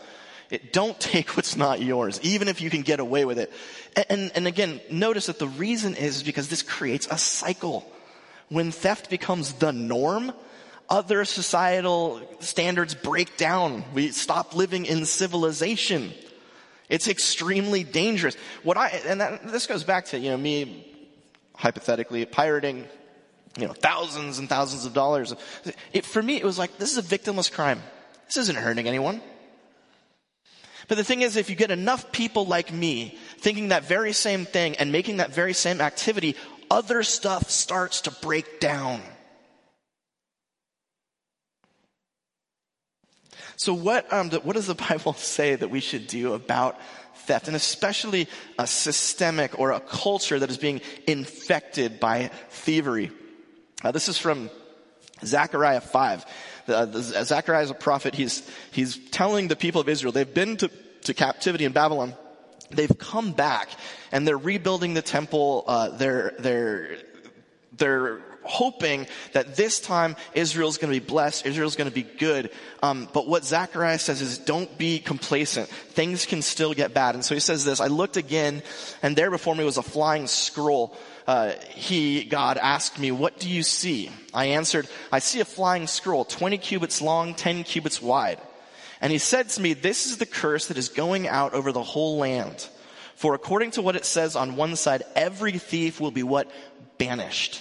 It, 0.51 0.73
don't 0.73 0.99
take 1.01 1.37
what's 1.37 1.57
not 1.57 1.81
yours, 1.81 2.21
even 2.23 2.49
if 2.49 2.61
you 2.61 2.71
can 2.71 2.83
get 2.83 3.01
away 3.01 3.25
with 3.25 3.39
it. 3.39 3.53
And, 3.97 4.07
and, 4.09 4.33
and 4.35 4.47
again, 4.47 4.81
notice 4.91 5.27
that 5.27 5.39
the 5.39 5.49
reason 5.49 5.95
is 5.95 6.23
because 6.23 6.49
this 6.49 6.63
creates 6.63 7.09
a 7.11 7.19
cycle. 7.19 7.91
When 8.49 8.71
theft 8.71 9.11
becomes 9.11 9.55
the 9.55 9.73
norm, 9.73 10.33
other 10.89 11.25
societal 11.25 12.23
standards 12.41 12.95
break 12.95 13.37
down. 13.37 13.85
We 13.93 14.11
stop 14.11 14.55
living 14.55 14.87
in 14.87 15.05
civilization. 15.05 16.15
It's 16.89 17.09
extremely 17.09 17.85
dangerous. 17.85 18.37
What 18.63 18.77
I, 18.77 18.89
and 19.07 19.21
that, 19.21 19.47
this 19.49 19.67
goes 19.67 19.85
back 19.85 20.07
to, 20.07 20.19
you 20.19 20.31
know, 20.31 20.37
me 20.37 20.87
hypothetically 21.55 22.25
pirating, 22.25 22.87
you 23.59 23.67
know, 23.67 23.75
thousands 23.75 24.39
and 24.39 24.49
thousands 24.49 24.87
of 24.87 24.95
dollars. 24.95 25.35
It, 25.93 26.05
for 26.05 26.23
me, 26.23 26.37
it 26.37 26.45
was 26.45 26.59
like, 26.59 26.79
this 26.79 26.97
is 26.97 26.99
a 26.99 27.19
victimless 27.19 27.53
crime. 27.53 27.83
This 28.27 28.39
isn't 28.39 28.57
hurting 28.57 28.87
anyone. 28.87 29.21
But 30.87 30.97
the 30.97 31.05
thing 31.05 31.21
is, 31.21 31.37
if 31.37 31.51
you 31.51 31.57
get 31.57 31.71
enough 31.71 32.13
people 32.13 32.47
like 32.47 32.73
me 32.73 33.19
thinking 33.39 33.69
that 33.69 33.85
very 33.85 34.15
same 34.15 34.47
thing 34.47 34.77
and 34.77 34.91
making 34.91 35.19
that 35.19 35.35
very 35.35 35.53
same 35.53 35.83
activity, 35.83 36.35
other 36.71 37.03
stuff 37.03 37.51
starts 37.51 38.03
to 38.03 38.11
break 38.11 38.61
down. 38.61 39.03
So 43.59 43.75
what, 43.75 44.11
um, 44.13 44.31
what 44.31 44.55
does 44.55 44.69
the 44.69 44.75
Bible 44.89 45.13
say 45.13 45.55
that 45.55 45.69
we 45.69 45.81
should 45.81 46.07
do 46.07 46.33
about 46.33 46.81
theft 47.15 47.49
and 47.49 47.57
especially 47.57 48.29
a 48.59 48.67
systemic 48.67 49.59
or 49.59 49.73
a 49.73 49.81
culture 49.81 50.39
that 50.39 50.49
is 50.49 50.57
being 50.57 50.81
infected 51.07 52.01
by 52.01 52.31
thievery? 52.49 53.11
Uh, 53.83 53.91
this 53.91 54.09
is 54.09 54.17
from 54.17 54.49
Zechariah 55.25 55.81
5. 55.81 56.27
Uh, 56.69 56.87
Zechariah 57.01 57.65
is 57.65 57.71
a 57.71 57.75
prophet. 57.75 58.15
He's, 58.15 58.49
he's 58.71 58.97
telling 59.11 59.49
the 59.49 59.57
people 59.57 59.81
of 59.81 59.89
Israel, 59.89 60.13
they've 60.13 60.33
been 60.33 60.57
to, 60.59 60.71
to 61.03 61.15
captivity 61.15 61.65
in 61.65 61.73
Babylon. 61.73 62.15
They've 62.71 62.97
come 62.99 63.33
back 63.33 63.71
and 64.13 64.27
they're 64.27 64.39
rebuilding 64.39 64.95
the 64.95 65.03
temple. 65.03 65.65
Uh, 65.67 65.89
they're, 65.91 66.35
they're, 66.39 66.99
they're 67.73 68.21
hoping 68.49 69.07
that 69.33 69.57
this 69.57 69.79
time 69.79 70.17
Israel's 70.35 70.79
going 70.79 70.93
to 70.93 70.99
be 70.99 71.07
blessed, 71.07 71.47
Israel's 71.47 71.77
going 71.77 71.89
to 71.89 71.95
be 71.95 72.03
good. 72.03 72.51
Um, 72.83 73.09
but 73.13 73.29
what 73.29 73.45
Zechariah 73.45 73.99
says 73.99 74.21
is, 74.21 74.39
don't 74.39 74.77
be 74.79 74.99
complacent. 74.99 75.69
Things 75.69 76.27
can 76.27 76.43
still 76.43 76.75
get 76.75 76.95
bad. 76.95 77.15
And 77.15 77.25
so 77.25 77.35
he 77.35 77.41
says 77.41 77.65
this: 77.65 77.81
I 77.81 77.87
looked 77.87 78.17
again, 78.17 78.63
and 79.03 79.15
there 79.15 79.31
before 79.31 79.55
me 79.55 79.65
was 79.65 79.77
a 79.77 79.83
flying 79.83 80.27
scroll. 80.27 80.97
Uh, 81.27 81.53
he, 81.71 82.25
God, 82.25 82.57
asked 82.57 82.99
me, 82.99 83.11
"What 83.11 83.39
do 83.39 83.49
you 83.49 83.63
see?" 83.63 84.11
I 84.33 84.47
answered, 84.47 84.89
"I 85.13 85.19
see 85.19 85.41
a 85.41 85.45
flying 85.45 85.87
scroll, 85.87 86.25
20 86.25 86.59
cubits 86.59 87.03
long, 87.03 87.35
10 87.35 87.65
cubits 87.65 88.01
wide." 88.01 88.41
And 89.01 89.13
he 89.13 89.19
said 89.19 89.49
to 89.51 89.61
me, 89.61 89.75
"This 89.75 90.07
is 90.07 90.17
the 90.17 90.27
curse 90.27 90.67
that 90.67 90.79
is 90.79 90.89
going 90.89 91.29
out 91.29 91.53
over 91.53 91.71
the 91.71 91.83
whole 91.83 92.17
land." 92.17 92.67
For 93.15 93.35
according 93.35 93.73
to 93.73 93.83
what 93.83 93.97
it 93.97 94.05
says 94.05 94.37
on 94.37 94.55
one 94.55 94.77
side, 94.77 95.03
every 95.17 95.59
thief 95.59 96.01
will 96.01 96.13
be 96.13 96.23
what? 96.23 96.49
Banished. 96.99 97.61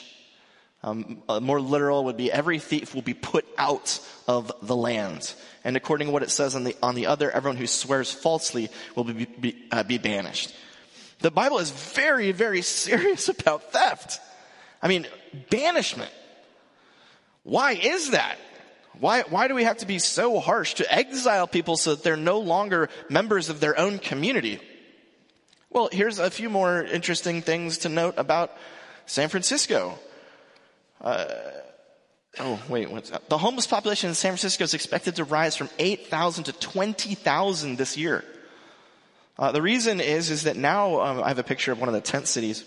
Um, 0.88 1.22
more 1.41 1.60
literal 1.60 2.06
would 2.06 2.15
be 2.15 2.32
every 2.32 2.60
thief 2.60 2.96
will 2.96 3.01
be 3.01 3.13
put 3.13 3.46
out 3.58 4.00
of 4.27 4.51
the 4.62 4.75
land. 4.75 5.34
And 5.63 5.75
according 5.75 6.08
to 6.08 6.13
what 6.13 6.24
it 6.24 6.29
says 6.29 6.56
on 6.56 6.63
the, 6.63 6.77
on 6.82 6.96
the 6.96 7.08
other, 7.08 7.29
everyone 7.29 7.58
who 7.58 7.67
swears 7.67 8.13
falsely 8.13 8.70
will 8.96 9.03
be, 9.03 9.25
be, 9.25 9.67
uh, 9.70 9.84
be 9.84 9.98
banished. 9.98 10.56
The 11.20 11.32
Bible 11.32 11.60
is 11.60 11.72
very, 11.72 12.32
very 12.32 12.62
serious 12.62 13.27
about 13.39 13.74
theft. 13.74 14.22
I 14.82 14.88
mean, 14.88 15.08
banishment. 15.50 16.12
Why 17.44 17.74
is 17.74 18.12
that? 18.12 18.38
Why, 19.00 19.24
why 19.24 19.48
do 19.48 19.56
we 19.56 19.65
have 19.65 19.77
to 19.77 19.86
be 19.86 20.00
so 20.00 20.39
harsh 20.39 20.75
to 20.75 20.94
exile 20.94 21.48
people 21.48 21.75
so 21.75 21.96
that 21.96 22.03
they're 22.03 22.15
no 22.15 22.39
longer 22.39 22.89
members 23.10 23.50
of 23.50 23.60
their 23.60 23.77
own 23.77 24.00
community? 24.00 24.60
Well, 25.70 25.89
here's 25.91 26.17
a 26.17 26.32
few 26.32 26.50
more 26.50 26.82
interesting 26.84 27.41
things 27.41 27.79
to 27.79 27.89
note 27.89 28.15
about 28.17 28.56
San 29.06 29.27
Francisco. 29.27 30.00
Uh, 31.01 31.25
oh, 32.39 32.60
wait, 32.70 32.89
what's 32.89 33.10
that? 33.10 33.30
The 33.30 33.38
homeless 33.38 33.68
population 33.68 34.10
in 34.10 34.16
San 34.16 34.32
Francisco 34.32 34.63
is 34.63 34.74
expected 34.74 35.16
to 35.18 35.24
rise 35.24 35.56
from 35.56 35.70
8,000 35.80 36.46
to 36.46 36.54
20,000 36.54 37.77
this 37.77 37.98
year. 37.98 38.24
Uh, 39.38 39.51
the 39.51 39.62
reason 39.62 40.01
is, 40.01 40.32
is 40.32 40.44
that 40.44 40.58
now, 40.58 41.01
um, 41.01 41.24
I 41.24 41.27
have 41.27 41.39
a 41.39 41.44
picture 41.44 41.72
of 41.72 41.80
one 41.80 41.89
of 41.89 41.94
the 41.94 42.01
tent 42.01 42.27
cities. 42.27 42.63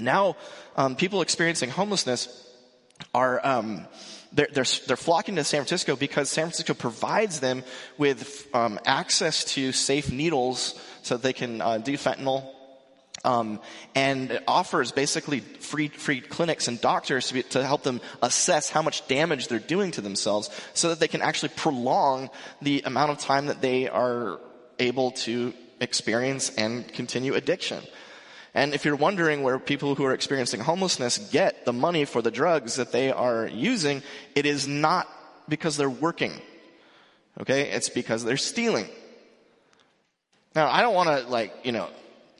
Now, 0.00 0.36
um, 0.76 0.96
people 0.96 1.20
experiencing 1.20 1.70
homelessness 1.70 2.46
are, 3.14 3.44
um, 3.46 3.86
they're, 4.32 4.48
they're, 4.52 4.64
they're, 4.86 4.96
flocking 4.96 5.36
to 5.36 5.44
San 5.44 5.60
Francisco 5.60 5.96
because 5.96 6.30
San 6.30 6.44
Francisco 6.44 6.74
provides 6.74 7.40
them 7.40 7.64
with 7.98 8.48
um, 8.54 8.78
access 8.86 9.44
to 9.54 9.72
safe 9.72 10.10
needles 10.10 10.80
so 11.02 11.16
they 11.16 11.32
can 11.32 11.60
uh, 11.60 11.78
do 11.78 11.94
fentanyl 11.94 12.50
um, 13.24 13.60
and 13.94 14.40
offers 14.48 14.92
basically 14.92 15.40
free 15.40 15.88
free 15.88 16.20
clinics 16.20 16.68
and 16.68 16.80
doctors 16.80 17.28
to, 17.28 17.34
be, 17.34 17.42
to 17.42 17.64
help 17.64 17.82
them 17.82 18.00
assess 18.22 18.70
how 18.70 18.82
much 18.82 19.06
damage 19.08 19.48
they're 19.48 19.58
doing 19.58 19.90
to 19.92 20.00
themselves, 20.00 20.50
so 20.74 20.88
that 20.88 21.00
they 21.00 21.08
can 21.08 21.22
actually 21.22 21.50
prolong 21.50 22.30
the 22.62 22.82
amount 22.86 23.10
of 23.10 23.18
time 23.18 23.46
that 23.46 23.60
they 23.60 23.88
are 23.88 24.40
able 24.78 25.10
to 25.12 25.52
experience 25.80 26.50
and 26.56 26.86
continue 26.92 27.34
addiction. 27.34 27.82
And 28.54 28.74
if 28.74 28.84
you're 28.84 28.96
wondering 28.96 29.42
where 29.42 29.58
people 29.58 29.94
who 29.94 30.04
are 30.04 30.12
experiencing 30.12 30.60
homelessness 30.60 31.18
get 31.30 31.64
the 31.64 31.72
money 31.72 32.04
for 32.04 32.20
the 32.20 32.30
drugs 32.30 32.76
that 32.76 32.90
they 32.90 33.12
are 33.12 33.46
using, 33.46 34.02
it 34.34 34.44
is 34.44 34.66
not 34.66 35.08
because 35.48 35.76
they're 35.76 35.88
working. 35.88 36.32
Okay? 37.40 37.70
It's 37.70 37.88
because 37.88 38.24
they're 38.24 38.36
stealing. 38.36 38.88
Now, 40.54 40.68
I 40.68 40.82
don't 40.82 40.94
want 40.94 41.08
to 41.08 41.28
like, 41.30 41.54
you 41.62 41.70
know, 41.70 41.88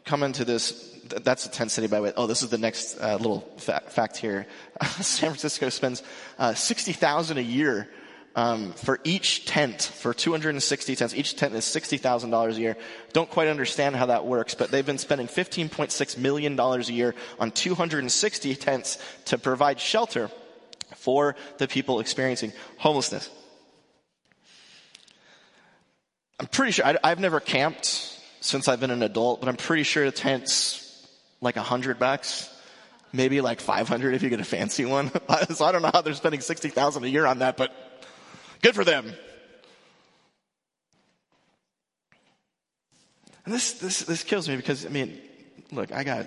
come 0.04 0.22
into 0.22 0.44
this 0.44 0.86
that's 1.24 1.46
a 1.46 1.50
tent 1.50 1.70
city 1.70 1.86
by 1.86 1.96
the 1.96 2.02
way. 2.04 2.12
Oh, 2.16 2.26
this 2.26 2.42
is 2.42 2.50
the 2.50 2.58
next 2.58 2.98
uh, 3.00 3.16
little 3.16 3.40
fa- 3.58 3.82
fact 3.88 4.16
here. 4.16 4.46
San 5.00 5.30
Francisco 5.30 5.68
spends 5.68 6.02
uh, 6.38 6.54
sixty 6.54 6.92
thousand 6.92 7.38
a 7.38 7.42
year 7.42 7.88
um, 8.36 8.72
for 8.72 9.00
each 9.02 9.44
tent 9.44 9.82
for 9.82 10.14
260 10.14 10.94
tents. 10.94 11.14
Each 11.14 11.34
tent 11.34 11.54
is 11.54 11.64
sixty 11.64 11.96
thousand 11.96 12.30
dollars 12.30 12.58
a 12.58 12.60
year. 12.60 12.76
Don't 13.12 13.30
quite 13.30 13.48
understand 13.48 13.96
how 13.96 14.06
that 14.06 14.24
works, 14.24 14.54
but 14.54 14.70
they've 14.70 14.86
been 14.86 14.98
spending 14.98 15.26
15.6 15.26 16.18
million 16.18 16.56
dollars 16.56 16.88
a 16.88 16.92
year 16.92 17.14
on 17.38 17.50
260 17.50 18.54
tents 18.56 18.98
to 19.26 19.38
provide 19.38 19.80
shelter 19.80 20.30
for 20.96 21.34
the 21.58 21.66
people 21.66 22.00
experiencing 22.00 22.52
homelessness. 22.78 23.28
I'm 26.38 26.46
pretty 26.46 26.72
sure 26.72 26.86
I, 26.86 26.96
I've 27.02 27.20
never 27.20 27.40
camped 27.40 28.09
since 28.40 28.68
I've 28.68 28.80
been 28.80 28.90
an 28.90 29.02
adult, 29.02 29.40
but 29.40 29.48
I'm 29.48 29.56
pretty 29.56 29.82
sure 29.82 30.04
the 30.04 30.10
tent's 30.10 30.86
like 31.40 31.56
a 31.56 31.62
hundred 31.62 31.98
bucks, 31.98 32.48
maybe 33.12 33.40
like 33.40 33.60
500 33.60 34.14
if 34.14 34.22
you 34.22 34.30
get 34.30 34.40
a 34.40 34.44
fancy 34.44 34.84
one. 34.84 35.10
so 35.54 35.64
I 35.64 35.72
don't 35.72 35.82
know 35.82 35.90
how 35.92 36.00
they're 36.00 36.14
spending 36.14 36.40
60,000 36.40 37.04
a 37.04 37.06
year 37.06 37.26
on 37.26 37.40
that, 37.40 37.56
but 37.56 37.72
good 38.62 38.74
for 38.74 38.84
them. 38.84 39.12
And 43.44 43.54
this, 43.54 43.74
this, 43.74 44.00
this 44.00 44.22
kills 44.22 44.48
me 44.48 44.56
because, 44.56 44.84
I 44.86 44.90
mean, 44.90 45.18
look, 45.72 45.92
I 45.92 46.04
got, 46.04 46.26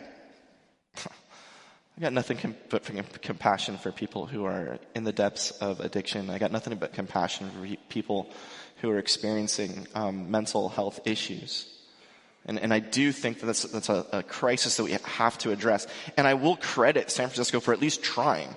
I 1.06 2.02
got 2.02 2.14
nothing 2.14 2.56
but 2.70 2.84
compassion 3.22 3.78
for 3.78 3.92
people 3.92 4.26
who 4.26 4.46
are 4.46 4.80
in 4.96 5.04
the 5.04 5.14
depths 5.14 5.52
of 5.52 5.80
addiction. 5.80 6.30
I 6.30 6.40
got 6.40 6.52
nothing 6.52 6.76
but 6.78 6.94
compassion 6.94 7.50
for 7.52 7.76
people 7.90 8.30
who 8.82 8.90
are 8.90 8.98
experiencing 8.98 9.88
um, 9.96 10.32
mental 10.32 10.70
health 10.70 11.02
issues. 11.06 11.73
And, 12.46 12.60
and 12.60 12.74
I 12.74 12.80
do 12.80 13.12
think 13.12 13.40
that 13.40 13.46
that's, 13.46 13.64
that's 13.64 13.90
a, 13.90 14.06
a 14.12 14.24
crisis 14.24 14.78
that 14.78 14.84
we 14.84 14.92
have 14.92 15.38
to 15.40 15.52
address. 15.52 15.88
And 16.18 16.28
I 16.28 16.34
will 16.34 16.58
credit 16.58 17.10
San 17.10 17.28
Francisco 17.28 17.60
for 17.60 17.74
at 17.74 17.80
least 17.80 18.04
trying 18.04 18.56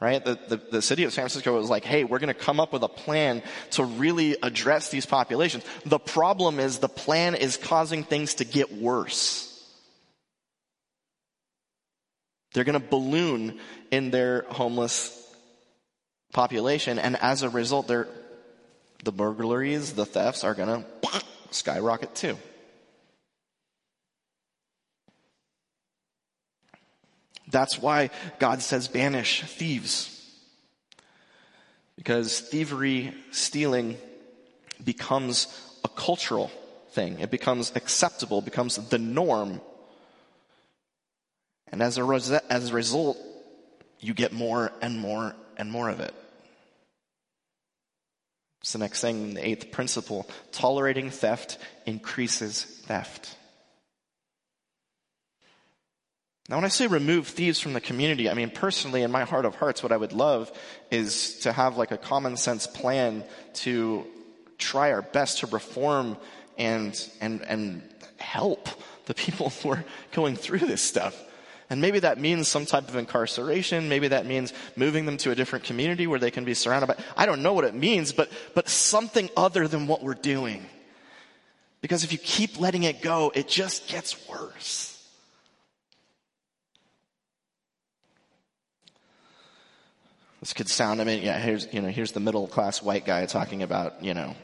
right? 0.00 0.24
The, 0.24 0.38
the, 0.48 0.56
the, 0.70 0.82
city 0.82 1.04
of 1.04 1.12
San 1.12 1.22
Francisco 1.22 1.56
was 1.56 1.70
like, 1.70 1.84
hey, 1.84 2.04
we're 2.04 2.20
going 2.20 2.28
to 2.28 2.34
come 2.34 2.60
up 2.60 2.72
with 2.72 2.82
a 2.82 2.88
plan 2.88 3.42
to 3.72 3.84
really 3.84 4.36
address 4.42 4.90
these 4.90 5.06
populations. 5.06 5.64
The 5.84 5.98
problem 5.98 6.60
is 6.60 6.78
the 6.78 6.88
plan 6.88 7.34
is 7.34 7.56
causing 7.56 8.04
things 8.04 8.34
to 8.34 8.44
get 8.44 8.72
worse. 8.72 9.44
They're 12.52 12.64
going 12.64 12.80
to 12.80 12.86
balloon 12.86 13.58
in 13.90 14.10
their 14.10 14.42
homeless 14.48 15.14
population, 16.32 16.98
and 16.98 17.16
as 17.16 17.42
a 17.42 17.50
result, 17.50 17.88
the 17.88 19.12
burglaries, 19.12 19.92
the 19.92 20.06
thefts 20.06 20.44
are 20.44 20.54
going 20.54 20.84
to 20.84 21.20
skyrocket 21.50 22.14
too. 22.14 22.36
That's 27.50 27.80
why 27.80 28.10
God 28.38 28.62
says 28.62 28.88
banish 28.88 29.42
thieves. 29.42 30.14
Because 31.96 32.40
thievery, 32.40 33.14
stealing 33.30 33.96
becomes 34.82 35.48
a 35.84 35.88
cultural 35.88 36.50
thing. 36.90 37.20
It 37.20 37.30
becomes 37.30 37.72
acceptable, 37.74 38.40
becomes 38.40 38.76
the 38.76 38.98
norm. 38.98 39.60
And 41.72 41.82
as 41.82 41.98
a, 41.98 42.04
res- 42.04 42.30
as 42.30 42.70
a 42.70 42.74
result, 42.74 43.18
you 44.00 44.14
get 44.14 44.32
more 44.32 44.72
and 44.80 45.00
more 45.00 45.34
and 45.56 45.70
more 45.70 45.88
of 45.88 46.00
it. 46.00 46.14
It's 48.60 48.72
the 48.72 48.78
next 48.78 49.00
thing, 49.00 49.34
the 49.34 49.46
eighth 49.46 49.70
principle. 49.70 50.28
Tolerating 50.52 51.10
theft 51.10 51.58
increases 51.86 52.62
theft. 52.62 53.36
Now, 56.48 56.56
when 56.56 56.64
I 56.64 56.68
say 56.68 56.86
remove 56.86 57.26
thieves 57.26 57.60
from 57.60 57.74
the 57.74 57.80
community, 57.80 58.30
I 58.30 58.34
mean, 58.34 58.48
personally, 58.48 59.02
in 59.02 59.10
my 59.10 59.24
heart 59.24 59.44
of 59.44 59.54
hearts, 59.54 59.82
what 59.82 59.92
I 59.92 59.98
would 59.98 60.14
love 60.14 60.50
is 60.90 61.40
to 61.40 61.52
have 61.52 61.76
like 61.76 61.90
a 61.90 61.98
common 61.98 62.38
sense 62.38 62.66
plan 62.66 63.22
to 63.54 64.06
try 64.56 64.92
our 64.92 65.02
best 65.02 65.40
to 65.40 65.46
reform 65.48 66.16
and, 66.56 66.98
and, 67.20 67.42
and 67.42 67.82
help 68.16 68.68
the 69.04 69.14
people 69.14 69.50
who 69.62 69.70
are 69.72 69.84
going 70.12 70.36
through 70.36 70.60
this 70.60 70.80
stuff. 70.80 71.22
And 71.70 71.82
maybe 71.82 71.98
that 71.98 72.18
means 72.18 72.48
some 72.48 72.64
type 72.64 72.88
of 72.88 72.96
incarceration. 72.96 73.90
Maybe 73.90 74.08
that 74.08 74.24
means 74.24 74.54
moving 74.74 75.04
them 75.04 75.18
to 75.18 75.30
a 75.30 75.34
different 75.34 75.66
community 75.66 76.06
where 76.06 76.18
they 76.18 76.30
can 76.30 76.46
be 76.46 76.54
surrounded 76.54 76.86
by, 76.86 76.96
I 77.14 77.26
don't 77.26 77.42
know 77.42 77.52
what 77.52 77.64
it 77.64 77.74
means, 77.74 78.12
but, 78.12 78.32
but 78.54 78.70
something 78.70 79.28
other 79.36 79.68
than 79.68 79.86
what 79.86 80.02
we're 80.02 80.14
doing. 80.14 80.64
Because 81.82 82.04
if 82.04 82.12
you 82.12 82.16
keep 82.16 82.58
letting 82.58 82.84
it 82.84 83.02
go, 83.02 83.30
it 83.34 83.48
just 83.48 83.86
gets 83.86 84.16
worse. 84.30 84.97
This 90.40 90.52
could 90.52 90.68
sound, 90.68 91.00
I 91.00 91.04
mean, 91.04 91.22
yeah, 91.22 91.38
here's, 91.38 91.66
you 91.72 91.80
know, 91.80 91.88
here's 91.88 92.12
the 92.12 92.20
middle 92.20 92.46
class 92.46 92.80
white 92.80 93.04
guy 93.04 93.26
talking 93.26 93.62
about, 93.62 94.04
you 94.04 94.14
know, 94.14 94.36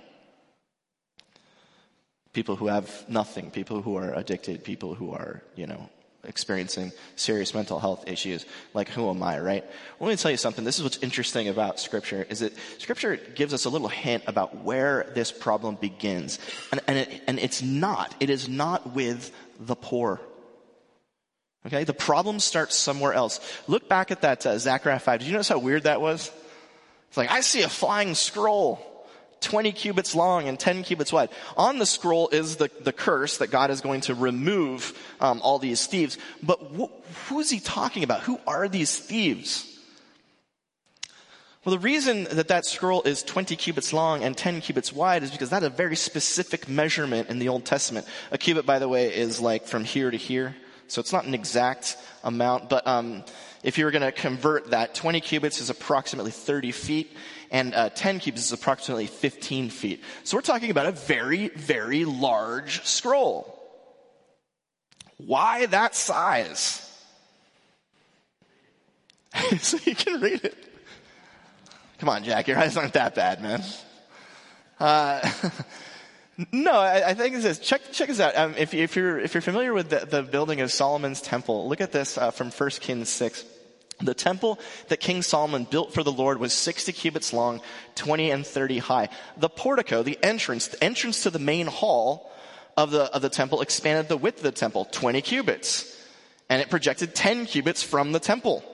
people 2.33 2.57
who 2.57 2.67
have 2.67 3.09
nothing, 3.09 3.51
people 3.51 3.81
who 3.81 3.97
are 3.97 4.13
addicted, 4.13 4.65
people 4.65 4.95
who 4.95 5.13
are, 5.13 5.43
you 5.55 5.67
know, 5.69 5.89
experiencing 6.25 6.91
serious 7.17 7.55
mental 7.55 7.79
health 7.79 8.09
issues. 8.09 8.45
Like, 8.73 8.89
who 8.89 9.09
am 9.09 9.23
I, 9.23 9.39
right? 9.39 9.65
Well, 9.99 10.09
let 10.09 10.15
me 10.15 10.17
tell 10.17 10.31
you 10.31 10.37
something. 10.37 10.65
This 10.65 10.79
is 10.79 10.83
what's 10.83 10.99
interesting 10.99 11.49
about 11.49 11.79
Scripture, 11.79 12.27
is 12.29 12.41
that 12.41 12.55
Scripture 12.79 13.17
gives 13.17 13.55
us 13.55 13.65
a 13.65 13.71
little 13.71 13.89
hint 13.89 14.25
about 14.27 14.65
where 14.65 15.07
this 15.15 15.31
problem 15.31 15.77
begins. 15.77 16.39
And, 16.73 16.81
and, 16.89 16.99
it, 16.99 17.23
and 17.29 17.39
it's 17.39 17.63
not. 17.63 18.15
It 18.19 18.31
is 18.31 18.49
not 18.49 18.95
with 18.95 19.31
the 19.61 19.77
poor. 19.77 20.21
Okay? 21.67 21.85
The 21.85 21.95
problem 21.95 22.41
starts 22.41 22.77
somewhere 22.77 23.13
else. 23.13 23.41
Look 23.67 23.89
back 23.89 24.11
at 24.11 24.23
that 24.23 24.45
uh, 24.45 24.59
Zechariah 24.59 24.99
5. 24.99 25.21
Did 25.21 25.27
you 25.27 25.33
notice 25.33 25.49
how 25.49 25.59
weird 25.59 25.85
that 25.85 26.01
was? 26.01 26.31
It's 27.09 27.17
like, 27.17 27.31
I 27.31 27.41
see 27.41 27.63
a 27.63 27.69
flying 27.69 28.15
scroll. 28.15 28.91
20 29.41 29.73
cubits 29.73 30.15
long 30.15 30.49
and 30.49 30.59
10 30.59 30.85
cubits 30.85 31.13
wide. 31.13 31.29
On 31.57 31.79
the 31.79 31.85
scroll 31.85 32.29
is 32.31 32.57
the, 32.57 32.71
the 32.81 32.93
curse 32.93 33.39
that 33.39 33.51
God 33.51 33.71
is 33.71 33.83
going 33.83 34.01
to 34.03 34.15
remove 34.15 34.99
um, 35.21 35.41
all 35.43 35.59
these 35.59 35.87
thieves. 35.87 36.17
But 36.43 36.61
wh- 36.77 37.29
who's 37.29 37.51
he 37.51 37.61
talking 37.61 38.05
about? 38.05 38.21
Who 38.23 38.41
are 38.47 38.69
these 38.69 38.99
thieves? 38.99 39.71
Well, 41.65 41.75
the 41.75 41.81
reason 41.81 42.25
that 42.25 42.49
that 42.49 42.67
scroll 42.67 43.03
is 43.03 43.23
20 43.23 43.57
cubits 43.57 43.93
long 43.93 44.23
and 44.23 44.37
10 44.37 44.61
cubits 44.61 44.93
wide 44.93 45.23
is 45.23 45.31
because 45.31 45.51
that's 45.51 45.65
a 45.65 45.71
very 45.71 45.97
specific 45.97 46.69
measurement 46.69 47.29
in 47.31 47.39
the 47.39 47.49
Old 47.49 47.65
Testament. 47.65 48.07
A 48.31 48.39
cubit, 48.39 48.67
by 48.67 48.79
the 48.79 48.89
way, 48.89 49.15
is 49.15 49.41
like 49.41 49.67
from 49.67 49.85
here 49.85 50.11
to 50.11 50.17
here. 50.17 50.57
So 50.89 51.01
it's 51.01 51.13
not 51.13 51.25
an 51.25 51.35
exact 51.35 51.97
amount, 52.23 52.69
but 52.69 52.87
um, 52.87 53.25
if 53.63 53.79
you 53.79 53.85
were 53.85 53.91
going 53.91 54.03
to 54.03 54.13
convert 54.13 54.71
that, 54.71 54.95
20 54.95 55.21
cubits 55.21 55.61
is 55.61 55.71
approximately 55.71 56.31
30 56.31 56.73
feet, 56.73 57.17
and 57.51 57.75
uh, 57.75 57.89
10 57.91 58.21
cubits 58.21 58.47
is 58.47 58.53
approximately 58.53 59.07
15 59.07 59.71
feet. 59.71 60.03
So 60.25 60.37
we're 60.37 60.43
talking 60.43 60.71
about 60.71 60.87
a 60.87 60.93
very, 60.93 61.49
very 61.49 62.05
large 62.05 62.85
scroll. 62.85 63.59
Why 65.17 65.67
that 65.67 65.95
size? 65.95 66.81
so 69.61 69.79
you 69.85 69.95
can 69.95 70.21
read 70.21 70.45
it. 70.45 70.57
Come 71.99 72.09
on, 72.09 72.25
Jack, 72.25 72.49
your 72.49 72.59
eyes 72.59 72.77
aren't 72.77 72.93
that 72.95 73.15
bad, 73.15 73.43
man. 73.43 73.63
Uh, 74.79 75.31
no, 76.53 76.73
I, 76.73 77.11
I, 77.11 77.15
think 77.15 77.37
this. 77.37 77.59
Check 77.59 77.83
check 77.93 78.09
this 78.09 78.21
out. 78.21 78.37
Um, 78.37 78.55
if, 78.57 78.75
if, 78.75 78.97
you're 78.97 79.19
if 79.19 79.35
you're 79.35 79.41
familiar 79.41 79.73
with 79.73 79.91
the, 79.91 80.07
the 80.07 80.23
building 80.23 80.61
of 80.61 80.73
Solomon's 80.73 81.21
temple, 81.21 81.69
look 81.69 81.81
at 81.81 81.93
this 81.93 82.19
uh, 82.19 82.31
from 82.31 82.51
1 82.51 82.71
Kings 82.81 83.09
six. 83.09 83.45
The 84.01 84.15
temple 84.15 84.59
that 84.89 84.99
King 84.99 85.23
Solomon 85.23 85.65
built 85.65 85.95
for 85.95 86.03
the 86.03 86.11
Lord 86.11 86.39
was 86.39 86.53
60 86.53 86.93
cubits 86.93 87.33
long, 87.33 87.61
20 87.95 88.31
and 88.33 88.47
30 88.47 88.79
high. 88.79 89.09
The 89.37 89.49
portico, 89.49 90.03
the 90.03 90.19
entrance, 90.23 90.67
the 90.67 90.83
entrance 90.83 91.23
to 91.23 91.31
the 91.31 91.39
main 91.39 91.69
hall 91.69 92.33
of 92.77 92.91
the, 92.91 93.05
of 93.15 93.23
the 93.23 93.29
temple 93.29 93.61
expanded 93.61 94.09
the 94.09 94.17
width 94.17 94.39
of 94.39 94.43
the 94.43 94.53
temple, 94.53 94.87
20 94.91 95.23
cubits. 95.23 95.91
And 96.51 96.61
it 96.61 96.71
projected 96.71 97.15
10 97.15 97.47
cubits 97.47 97.83
from 97.83 98.13
the 98.13 98.19
temple. 98.19 98.65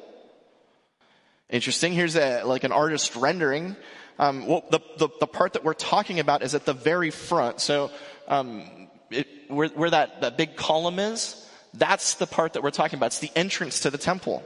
Interesting. 1.51 1.93
Here's 1.93 2.17
a, 2.17 2.43
like 2.45 2.65
an 2.65 2.73
artist 2.73 3.15
rendering. 3.15 3.77
Um, 4.21 4.47
well, 4.47 4.67
the, 4.71 4.81
the, 4.99 5.09
the, 5.19 5.27
part 5.27 5.55
that 5.55 5.65
we're 5.65 5.73
talking 5.73 6.21
about 6.21 6.43
is 6.43 6.55
at 6.55 6.67
the 6.67 6.75
very 6.75 7.11
front. 7.11 7.59
So, 7.59 7.91
um, 8.29 8.69
it, 9.11 9.27
where, 9.49 9.69
where 9.69 9.89
that, 9.89 10.21
that 10.21 10.37
big 10.37 10.57
column 10.57 10.99
is, 10.99 11.43
that's 11.73 12.17
the 12.17 12.27
part 12.27 12.53
that 12.53 12.63
we're 12.63 12.71
talking 12.71 12.99
about. 12.99 13.07
It's 13.07 13.21
the 13.21 13.33
entrance 13.35 13.81
to 13.81 13.91
the 13.91 13.97
temple. 13.97 14.45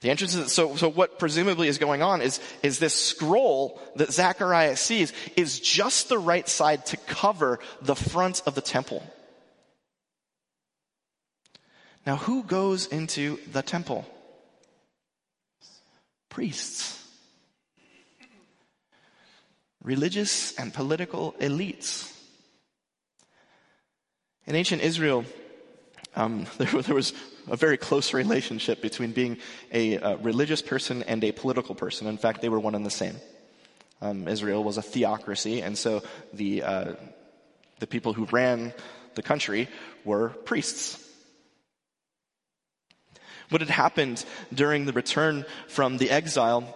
The 0.00 0.08
entrance 0.08 0.50
so, 0.50 0.74
so 0.74 0.88
what 0.88 1.18
presumably 1.18 1.68
is 1.68 1.76
going 1.76 2.00
on 2.00 2.22
is, 2.22 2.40
is 2.62 2.78
this 2.78 2.94
scroll 2.94 3.78
that 3.96 4.10
Zechariah 4.10 4.76
sees 4.76 5.12
is 5.36 5.60
just 5.60 6.08
the 6.08 6.18
right 6.18 6.48
side 6.48 6.86
to 6.86 6.96
cover 6.96 7.58
the 7.82 7.94
front 7.94 8.40
of 8.46 8.54
the 8.54 8.62
temple. 8.62 9.02
Now 12.06 12.16
who 12.16 12.42
goes 12.42 12.86
into 12.86 13.38
the 13.52 13.60
temple? 13.60 14.06
Priests. 16.30 17.05
Religious 19.86 20.52
and 20.58 20.74
political 20.74 21.36
elites. 21.40 22.12
In 24.44 24.56
ancient 24.56 24.82
Israel, 24.82 25.24
um, 26.16 26.46
there, 26.58 26.82
there, 26.82 26.94
was 26.94 27.12
a 27.48 27.56
very 27.56 27.76
close 27.76 28.12
relationship 28.12 28.82
between 28.82 29.12
being 29.12 29.38
a, 29.72 29.94
a, 29.94 30.16
religious 30.16 30.60
person 30.60 31.04
and 31.04 31.22
a 31.22 31.30
political 31.30 31.76
person. 31.76 32.08
In 32.08 32.18
fact, 32.18 32.42
they 32.42 32.48
were 32.48 32.58
one 32.58 32.74
and 32.74 32.84
the 32.84 32.90
same. 32.90 33.14
Um, 34.02 34.26
Israel 34.26 34.64
was 34.64 34.76
a 34.76 34.82
theocracy, 34.82 35.62
and 35.62 35.78
so 35.78 36.02
the 36.32 36.64
uh, 36.64 36.92
the 37.78 37.86
people 37.86 38.12
who 38.12 38.24
ran 38.24 38.74
the 39.14 39.22
country 39.22 39.68
were 40.04 40.30
priests. 40.30 41.00
What 43.50 43.60
had 43.60 43.70
happened 43.70 44.24
during 44.52 44.84
the 44.84 44.92
return 44.92 45.44
from 45.68 45.98
the 45.98 46.10
exile 46.10 46.74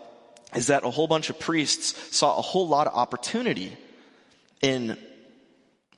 is 0.54 0.68
that 0.68 0.84
a 0.84 0.90
whole 0.90 1.06
bunch 1.06 1.30
of 1.30 1.38
priests 1.38 2.16
saw 2.16 2.36
a 2.36 2.42
whole 2.42 2.68
lot 2.68 2.86
of 2.86 2.94
opportunity 2.94 3.76
in 4.60 4.96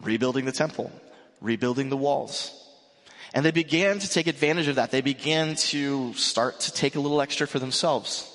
rebuilding 0.03 0.45
the 0.45 0.53
temple, 0.53 0.93
rebuilding 1.41 1.88
the 1.88 1.97
walls, 1.97 2.59
and 3.35 3.45
they 3.45 3.51
began 3.51 3.99
to 3.99 4.09
take 4.09 4.27
advantage 4.27 4.69
of 4.69 4.77
that. 4.77 4.91
They 4.91 5.01
began 5.01 5.55
to 5.57 6.12
start 6.15 6.61
to 6.61 6.73
take 6.73 6.97
a 6.97 7.01
little 7.01 7.21
extra 7.21 7.47
for 7.47 7.59
themselves. 7.59 8.29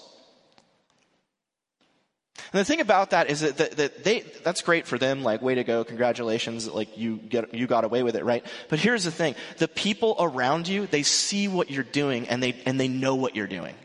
And 2.54 2.60
the 2.60 2.66
thing 2.66 2.82
about 2.82 3.10
that 3.10 3.30
is 3.30 3.42
that, 3.42 3.58
that, 3.58 3.72
that, 3.78 4.04
they, 4.04 4.22
that's 4.44 4.62
great 4.62 4.88
for 4.88 4.98
them, 4.98 5.22
like, 5.22 5.42
way 5.42 5.56
to 5.56 5.64
go, 5.64 5.84
congratulations, 5.84 6.68
like, 6.68 6.98
you 6.98 7.18
get, 7.18 7.54
you 7.54 7.68
got 7.68 7.84
away 7.84 8.04
with 8.04 8.16
it, 8.16 8.24
right? 8.24 8.46
But 8.70 8.80
here's 8.80 9.04
the 9.04 9.12
thing. 9.12 9.36
The 9.58 9.68
people 9.68 10.16
around 10.18 10.68
you, 10.68 10.88
they 10.88 11.04
see 11.04 11.48
what 11.48 11.70
you're 11.70 11.84
doing 11.84 12.30
and 12.30 12.42
they, 12.42 12.56
and 12.66 12.80
they 12.80 12.88
know 12.88 13.16
what 13.16 13.36
you're 13.36 13.48
doing. 13.48 13.76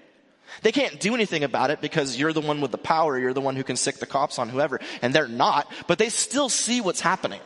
They 0.63 0.73
can't 0.73 1.01
do 1.01 1.15
anything 1.15 1.45
about 1.45 1.71
it 1.71 1.81
because 1.81 2.17
you're 2.17 2.33
the 2.33 2.41
one 2.41 2.61
with 2.61 2.71
the 2.71 2.79
power, 2.79 3.19
you're 3.19 3.35
the 3.35 3.41
one 3.41 3.57
who 3.57 3.65
can 3.65 3.77
sic 3.77 3.97
the 3.97 4.07
cops 4.07 4.39
on 4.39 4.49
whoever, 4.49 4.81
and 5.03 5.15
they're 5.15 5.29
not, 5.29 5.71
but 5.87 5.99
they 5.99 6.09
still 6.09 6.49
see 6.49 6.81
what's 6.81 7.01
happening. 7.01 7.41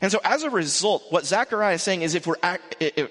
And 0.00 0.10
so 0.10 0.20
as 0.24 0.42
a 0.42 0.50
result, 0.50 1.04
what 1.10 1.26
Zechariah 1.26 1.74
is 1.74 1.82
saying 1.82 2.02
is 2.02 2.14
if 2.14 2.26
we're, 2.26 2.36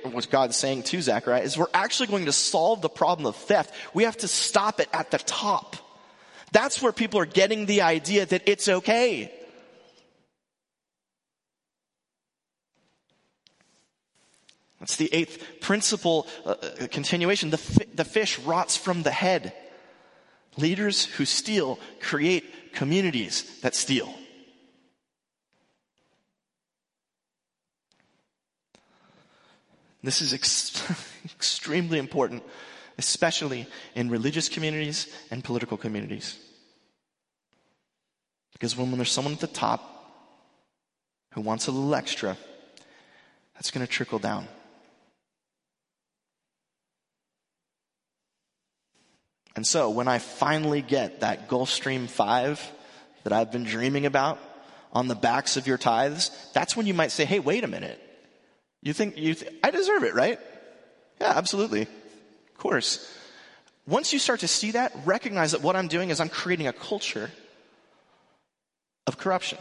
what 0.03 0.29
God's 0.29 0.57
saying 0.57 0.83
to 0.83 1.01
Zechariah 1.01 1.41
is 1.41 1.57
we're 1.57 1.67
actually 1.73 2.07
going 2.07 2.25
to 2.25 2.33
solve 2.33 2.81
the 2.81 2.89
problem 2.89 3.27
of 3.27 3.35
theft. 3.35 3.73
We 3.93 4.03
have 4.03 4.17
to 4.17 4.27
stop 4.27 4.79
it 4.81 4.89
at 4.91 5.11
the 5.11 5.19
top. 5.19 5.77
That's 6.51 6.81
where 6.81 6.91
people 6.91 7.19
are 7.21 7.25
getting 7.25 7.65
the 7.65 7.83
idea 7.83 8.25
that 8.25 8.43
it's 8.45 8.67
okay. 8.67 9.31
That's 14.81 14.95
the 14.95 15.13
eighth 15.13 15.61
principle 15.61 16.27
uh, 16.43 16.55
continuation. 16.89 17.51
The, 17.51 17.59
fi- 17.59 17.85
the 17.93 18.03
fish 18.03 18.39
rots 18.39 18.75
from 18.75 19.03
the 19.03 19.11
head. 19.11 19.53
Leaders 20.57 21.05
who 21.05 21.23
steal 21.23 21.79
create 22.01 22.73
communities 22.73 23.61
that 23.61 23.75
steal. 23.75 24.11
This 30.03 30.19
is 30.19 30.33
ex- 30.33 30.83
extremely 31.25 31.99
important, 31.99 32.41
especially 32.97 33.67
in 33.93 34.09
religious 34.09 34.49
communities 34.49 35.15
and 35.29 35.43
political 35.43 35.77
communities. 35.77 36.39
Because 38.53 38.75
when, 38.75 38.89
when 38.89 38.97
there's 38.97 39.11
someone 39.11 39.35
at 39.35 39.39
the 39.39 39.45
top 39.45 39.89
who 41.33 41.41
wants 41.41 41.67
a 41.67 41.71
little 41.71 41.93
extra, 41.93 42.35
that's 43.53 43.69
going 43.69 43.85
to 43.85 43.91
trickle 43.91 44.17
down. 44.17 44.47
And 49.55 49.65
so 49.67 49.89
when 49.89 50.07
I 50.07 50.19
finally 50.19 50.81
get 50.81 51.21
that 51.21 51.49
Gulfstream 51.49 52.09
5 52.09 52.71
that 53.23 53.33
I've 53.33 53.51
been 53.51 53.63
dreaming 53.63 54.05
about 54.05 54.39
on 54.93 55.07
the 55.07 55.15
backs 55.15 55.57
of 55.57 55.67
your 55.67 55.77
tithes, 55.77 56.31
that's 56.53 56.75
when 56.75 56.87
you 56.87 56.93
might 56.93 57.11
say, 57.11 57.25
hey, 57.25 57.39
wait 57.39 57.63
a 57.63 57.67
minute. 57.67 57.99
You 58.81 58.93
think, 58.93 59.17
you 59.17 59.33
th- 59.35 59.51
I 59.63 59.71
deserve 59.71 60.03
it, 60.03 60.15
right? 60.15 60.39
Yeah, 61.19 61.33
absolutely. 61.35 61.81
Of 61.81 62.57
course. 62.57 63.13
Once 63.85 64.13
you 64.13 64.19
start 64.19 64.39
to 64.41 64.47
see 64.47 64.71
that, 64.71 64.93
recognize 65.05 65.51
that 65.51 65.61
what 65.61 65.75
I'm 65.75 65.87
doing 65.87 66.09
is 66.09 66.19
I'm 66.19 66.29
creating 66.29 66.67
a 66.67 66.73
culture 66.73 67.29
of 69.07 69.17
corruption. 69.17 69.57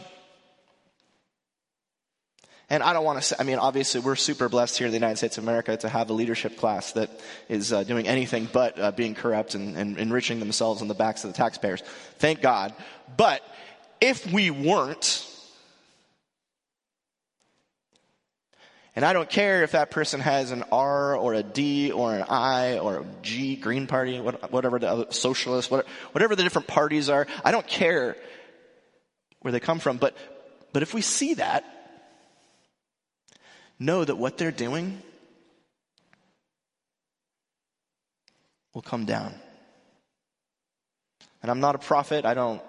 And 2.71 2.81
I 2.81 2.93
don't 2.93 3.03
want 3.03 3.19
to 3.19 3.21
say, 3.21 3.35
I 3.37 3.43
mean, 3.43 3.57
obviously 3.57 3.99
we're 3.99 4.15
super 4.15 4.47
blessed 4.47 4.77
here 4.77 4.87
in 4.87 4.93
the 4.93 4.97
United 4.97 5.17
States 5.17 5.37
of 5.37 5.43
America 5.43 5.75
to 5.75 5.89
have 5.89 6.09
a 6.09 6.13
leadership 6.13 6.55
class 6.55 6.93
that 6.93 7.09
is 7.49 7.73
uh, 7.73 7.83
doing 7.83 8.07
anything 8.07 8.47
but 8.49 8.79
uh, 8.79 8.91
being 8.93 9.13
corrupt 9.13 9.55
and, 9.55 9.75
and 9.75 9.97
enriching 9.97 10.39
themselves 10.39 10.81
on 10.81 10.87
the 10.87 10.93
backs 10.93 11.25
of 11.25 11.33
the 11.33 11.35
taxpayers. 11.35 11.81
Thank 12.19 12.41
God. 12.41 12.73
But 13.17 13.41
if 13.99 14.31
we 14.31 14.51
weren't, 14.51 15.27
and 18.95 19.03
I 19.03 19.11
don't 19.11 19.29
care 19.29 19.63
if 19.63 19.73
that 19.73 19.91
person 19.91 20.21
has 20.21 20.51
an 20.51 20.63
R 20.71 21.17
or 21.17 21.33
a 21.33 21.43
D 21.43 21.91
or 21.91 22.15
an 22.15 22.21
I 22.21 22.77
or 22.77 22.99
a 22.99 23.05
G, 23.21 23.57
Green 23.57 23.85
Party, 23.85 24.17
whatever 24.17 24.79
the 24.79 24.89
other, 24.89 25.05
socialist, 25.09 25.71
whatever 25.71 26.37
the 26.37 26.43
different 26.43 26.69
parties 26.69 27.09
are. 27.09 27.27
I 27.43 27.51
don't 27.51 27.67
care 27.67 28.15
where 29.41 29.51
they 29.51 29.59
come 29.59 29.79
from. 29.79 29.97
But, 29.97 30.15
but 30.71 30.83
if 30.83 30.93
we 30.93 31.01
see 31.01 31.33
that, 31.33 31.65
know 33.81 34.05
that 34.05 34.15
what 34.15 34.37
they're 34.37 34.51
doing 34.51 35.01
will 38.73 38.81
come 38.81 39.05
down. 39.05 39.33
And 41.41 41.49
I'm 41.49 41.59
not 41.59 41.75
a 41.75 41.79
prophet. 41.79 42.23
I 42.23 42.35
don't 42.35 42.61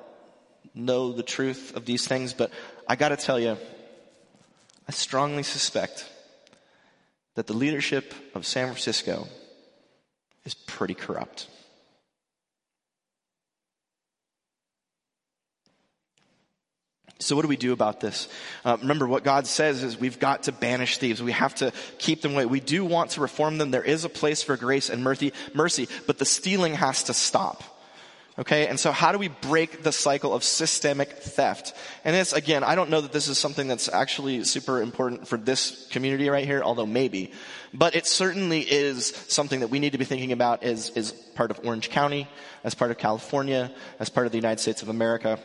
know 0.74 1.12
the 1.12 1.22
truth 1.22 1.76
of 1.76 1.84
these 1.84 2.08
things, 2.08 2.32
but 2.32 2.50
I 2.88 2.96
gotta 2.96 3.16
tell 3.16 3.38
you, 3.38 3.58
I 4.88 4.92
strongly 4.92 5.42
suspect 5.42 6.08
that 7.34 7.46
the 7.46 7.52
leadership 7.52 8.14
of 8.34 8.46
San 8.46 8.66
Francisco 8.68 9.28
is 10.44 10.54
pretty 10.54 10.94
corrupt. 10.94 11.46
So 17.24 17.36
what 17.36 17.42
do 17.42 17.48
we 17.48 17.56
do 17.56 17.72
about 17.72 18.00
this? 18.00 18.28
Uh, 18.64 18.76
remember 18.80 19.06
what 19.06 19.24
God 19.24 19.46
says 19.46 19.82
is 19.82 19.98
we've 19.98 20.18
got 20.18 20.44
to 20.44 20.52
banish 20.52 20.98
thieves. 20.98 21.22
We 21.22 21.32
have 21.32 21.54
to 21.56 21.72
keep 21.98 22.22
them 22.22 22.32
away. 22.32 22.46
We 22.46 22.60
do 22.60 22.84
want 22.84 23.12
to 23.12 23.20
reform 23.20 23.58
them. 23.58 23.70
There 23.70 23.82
is 23.82 24.04
a 24.04 24.08
place 24.08 24.42
for 24.42 24.56
grace 24.56 24.90
and 24.90 25.02
mercy, 25.02 25.32
mercy, 25.54 25.88
but 26.06 26.18
the 26.18 26.24
stealing 26.24 26.74
has 26.74 27.04
to 27.04 27.14
stop. 27.14 27.62
Okay, 28.38 28.66
and 28.66 28.80
so 28.80 28.92
how 28.92 29.12
do 29.12 29.18
we 29.18 29.28
break 29.28 29.82
the 29.82 29.92
cycle 29.92 30.32
of 30.32 30.42
systemic 30.42 31.10
theft? 31.10 31.74
And 32.02 32.16
this, 32.16 32.32
again, 32.32 32.64
I 32.64 32.74
don't 32.74 32.88
know 32.88 33.02
that 33.02 33.12
this 33.12 33.28
is 33.28 33.36
something 33.36 33.68
that's 33.68 33.90
actually 33.90 34.44
super 34.44 34.80
important 34.80 35.28
for 35.28 35.36
this 35.36 35.86
community 35.90 36.30
right 36.30 36.46
here, 36.46 36.62
although 36.62 36.86
maybe. 36.86 37.32
But 37.74 37.94
it 37.94 38.06
certainly 38.06 38.60
is 38.60 39.08
something 39.28 39.60
that 39.60 39.68
we 39.68 39.80
need 39.80 39.92
to 39.92 39.98
be 39.98 40.06
thinking 40.06 40.32
about 40.32 40.62
as, 40.62 40.88
as 40.96 41.12
part 41.12 41.50
of 41.50 41.60
Orange 41.62 41.90
County, 41.90 42.26
as 42.64 42.74
part 42.74 42.90
of 42.90 42.96
California, 42.96 43.70
as 44.00 44.08
part 44.08 44.24
of 44.24 44.32
the 44.32 44.38
United 44.38 44.60
States 44.60 44.80
of 44.80 44.88
America 44.88 45.38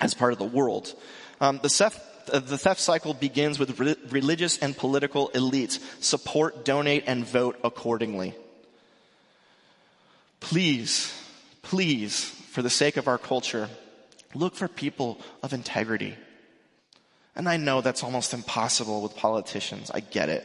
as 0.00 0.14
part 0.14 0.32
of 0.32 0.38
the 0.38 0.44
world. 0.44 0.94
Um, 1.40 1.60
the, 1.62 1.68
theft, 1.68 2.00
uh, 2.30 2.38
the 2.40 2.58
theft 2.58 2.80
cycle 2.80 3.14
begins 3.14 3.58
with 3.58 3.78
re- 3.78 3.96
religious 4.10 4.58
and 4.58 4.76
political 4.76 5.30
elites. 5.30 5.78
Support, 6.02 6.64
donate, 6.64 7.04
and 7.06 7.24
vote 7.24 7.58
accordingly. 7.64 8.34
Please, 10.40 11.12
please, 11.62 12.24
for 12.24 12.62
the 12.62 12.70
sake 12.70 12.96
of 12.96 13.08
our 13.08 13.18
culture, 13.18 13.68
look 14.34 14.54
for 14.54 14.68
people 14.68 15.20
of 15.42 15.52
integrity. 15.52 16.16
And 17.36 17.48
I 17.48 17.56
know 17.56 17.80
that's 17.80 18.04
almost 18.04 18.34
impossible 18.34 19.02
with 19.02 19.16
politicians. 19.16 19.90
I 19.92 20.00
get 20.00 20.28
it. 20.28 20.44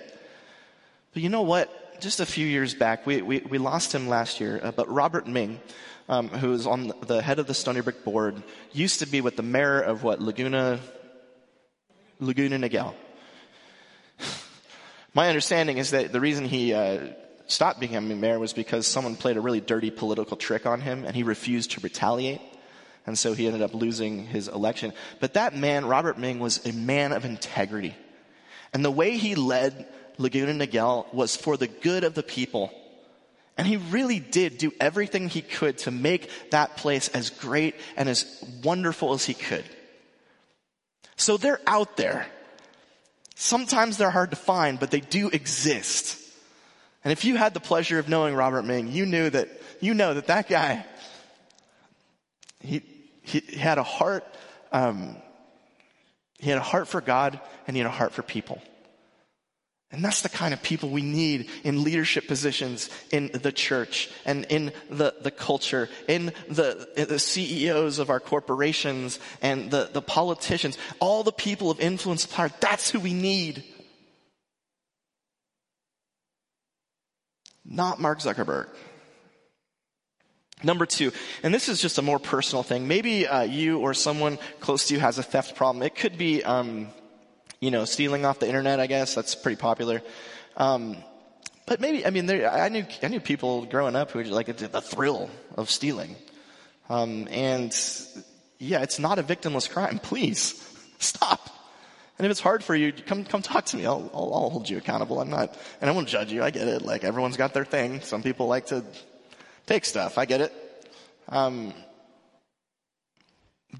But 1.14 1.24
you 1.24 1.30
know 1.30 1.42
what? 1.42 2.02
Just 2.02 2.20
a 2.20 2.26
few 2.26 2.48
years 2.48 2.74
back, 2.74 3.06
we, 3.06 3.22
we, 3.22 3.40
we 3.40 3.58
lost 3.58 3.94
him 3.94 4.08
last 4.08 4.40
year, 4.40 4.60
uh, 4.64 4.72
but 4.72 4.90
Robert 4.90 5.28
Ming, 5.28 5.60
um, 6.10 6.28
who 6.28 6.52
is 6.54 6.68
on 6.68 6.92
the 7.06 7.22
head 7.22 7.40
of 7.40 7.48
the 7.48 7.54
Stony 7.54 7.82
Brook 7.82 8.04
board, 8.04 8.42
used 8.74 9.00
to 9.00 9.06
be 9.06 9.22
with 9.22 9.38
the 9.38 9.44
mayor 9.44 9.80
of 9.80 10.04
what 10.04 10.20
Laguna 10.20 10.80
Laguna 12.20 12.58
Niguel. 12.58 12.94
My 15.14 15.30
understanding 15.30 15.78
is 15.78 15.92
that 15.92 16.12
the 16.12 16.20
reason 16.20 16.46
he 16.46 16.74
uh, 16.74 17.10
stopped 17.46 17.80
becoming 17.80 18.20
mayor 18.20 18.40
was 18.40 18.54
because 18.54 18.88
someone 18.88 19.16
played 19.16 19.38
a 19.38 19.42
really 19.42 19.62
dirty 19.62 19.92
political 19.92 20.36
trick 20.36 20.66
on 20.66 20.82
him, 20.82 21.06
and 21.06 21.16
he 21.16 21.24
refused 21.24 21.72
to 21.72 21.82
retaliate. 21.82 22.42
And 23.06 23.18
so 23.18 23.34
he 23.34 23.48
ended 23.48 23.62
up 23.62 23.74
losing 23.74 24.26
his 24.26 24.48
election. 24.48 24.94
But 25.20 25.36
that 25.36 25.56
man, 25.56 25.86
Robert 25.86 26.18
Ming, 26.18 26.40
was 26.40 26.66
a 26.66 26.74
man 26.74 27.12
of 27.12 27.24
integrity. 27.24 27.96
And 28.74 28.84
the 28.84 28.92
way 28.92 29.18
he 29.18 29.36
led 29.36 29.88
Laguna 30.18 30.54
Niguel 30.54 31.12
was 31.14 31.36
for 31.36 31.56
the 31.56 31.68
good 31.68 32.04
of 32.04 32.14
the 32.14 32.22
people 32.22 32.72
and 33.60 33.68
he 33.68 33.76
really 33.76 34.22
did 34.22 34.58
do 34.58 34.72
everything 34.80 35.28
he 35.28 35.42
could 35.42 35.80
to 35.80 35.92
make 35.92 36.30
that 36.52 36.78
place 36.78 37.10
as 37.10 37.30
great 37.30 37.76
and 37.98 38.08
as 38.08 38.42
wonderful 38.64 39.12
as 39.12 39.26
he 39.26 39.34
could. 39.34 39.66
So 41.18 41.36
they're 41.36 41.60
out 41.68 41.98
there. 41.98 42.26
Sometimes 43.36 43.98
they're 43.98 44.12
hard 44.12 44.30
to 44.30 44.38
find, 44.38 44.80
but 44.80 44.92
they 44.92 45.02
do 45.02 45.28
exist. 45.28 46.18
And 47.04 47.12
if 47.12 47.26
you 47.26 47.36
had 47.36 47.54
the 47.54 47.60
pleasure 47.60 48.00
of 48.00 48.08
knowing 48.08 48.34
Robert 48.34 48.64
Ming, 48.64 48.94
you 48.94 49.06
knew 49.06 49.30
that, 49.30 49.50
you 49.82 49.94
know 49.94 50.14
that 50.14 50.28
that 50.28 50.48
guy, 50.48 50.86
he, 52.62 52.82
he 53.24 53.42
had 53.58 53.78
a 53.78 53.84
heart, 53.84 54.24
um, 54.72 55.18
he 56.38 56.50
had 56.50 56.60
a 56.60 56.64
heart 56.64 56.88
for 56.88 57.02
God 57.02 57.38
and 57.68 57.76
he 57.76 57.84
had 57.84 57.92
a 57.92 57.94
heart 57.94 58.14
for 58.14 58.22
people. 58.22 58.62
And 59.92 60.06
that's 60.06 60.22
the 60.22 60.30
kind 60.30 60.54
of 60.54 60.62
people 60.62 60.90
we 60.90 61.02
need 61.02 61.50
in 61.64 61.84
leadership 61.84 62.28
positions 62.28 62.92
in 63.12 63.32
the 63.34 63.52
church 63.52 64.10
and 64.24 64.46
in 64.46 64.72
the, 64.90 65.16
the 65.22 65.32
culture, 65.32 65.90
in 66.08 66.28
the, 66.48 67.06
the 67.08 67.18
CEOs 67.18 67.98
of 67.98 68.12
our 68.12 68.20
corporations 68.20 69.20
and 69.42 69.72
the, 69.72 69.90
the 69.92 70.02
politicians, 70.02 70.78
all 71.00 71.24
the 71.24 71.32
people 71.32 71.72
of 71.72 71.80
influence 71.80 72.28
power. 72.28 72.52
That's 72.60 72.92
who 72.92 73.00
we 73.00 73.14
need. 73.14 73.64
Not 77.66 78.00
Mark 78.00 78.20
Zuckerberg. 78.20 78.68
Number 80.62 80.86
two, 80.86 81.14
and 81.42 81.54
this 81.54 81.70
is 81.70 81.82
just 81.82 81.98
a 81.98 82.02
more 82.02 82.20
personal 82.20 82.64
thing. 82.64 82.88
Maybe 82.88 83.26
uh, 83.26 83.44
you 83.44 83.80
or 83.80 83.94
someone 83.94 84.38
close 84.60 84.88
to 84.88 84.94
you 84.94 85.00
has 85.00 85.18
a 85.18 85.24
theft 85.24 85.56
problem. 85.56 85.82
It 85.84 85.96
could 85.96 86.18
be 86.18 86.44
um, 86.44 86.90
you 87.60 87.72
know, 87.72 87.86
stealing 87.86 88.26
off 88.26 88.40
the 88.40 88.48
internet, 88.48 88.80
I 88.80 88.88
guess. 88.88 89.16
That's 89.16 89.36
pretty 89.36 89.60
popular. 89.60 90.02
Um, 90.58 90.98
but 91.66 91.80
maybe, 91.80 92.06
I 92.06 92.10
mean, 92.10 92.26
there, 92.26 92.52
I 92.52 92.70
knew, 92.70 92.86
I 93.04 93.08
knew 93.10 93.20
people 93.20 93.66
growing 93.66 93.96
up 93.96 94.12
who 94.12 94.24
like 94.24 94.48
the 94.48 94.82
thrill 94.82 95.30
of 95.56 95.70
stealing. 95.70 96.16
Um, 96.90 97.28
and 97.30 97.72
yeah, 98.58 98.82
it's 98.82 99.00
not 99.00 99.20
a 99.20 99.24
victimless 99.24 99.70
crime. 99.70 100.00
Please 100.04 100.66
stop. 100.98 101.50
And 102.18 102.26
if 102.26 102.32
it's 102.32 102.42
hard 102.42 102.64
for 102.64 102.76
you, 102.76 102.92
come, 102.92 103.24
come 103.24 103.42
talk 103.42 103.66
to 103.68 103.78
me. 103.78 103.86
I'll, 103.86 104.10
I'll, 104.14 104.34
I'll 104.34 104.50
hold 104.50 104.70
you 104.70 104.78
accountable. 104.78 105.22
I'm 105.22 105.30
not, 105.30 105.58
and 105.80 105.90
I 105.90 105.94
won't 105.94 106.10
judge 106.10 106.34
you. 106.34 106.44
I 106.44 106.50
get 106.50 106.68
it. 106.68 106.82
Like 106.82 107.04
everyone's 107.04 107.38
got 107.38 107.54
their 107.54 107.64
thing. 107.64 108.02
Some 108.02 108.24
people 108.24 108.48
like 108.48 108.68
to 108.68 108.84
take 109.68 109.86
stuff. 109.86 110.18
I 110.18 110.26
get 110.26 110.42
it. 110.42 110.54
Um, 111.30 111.74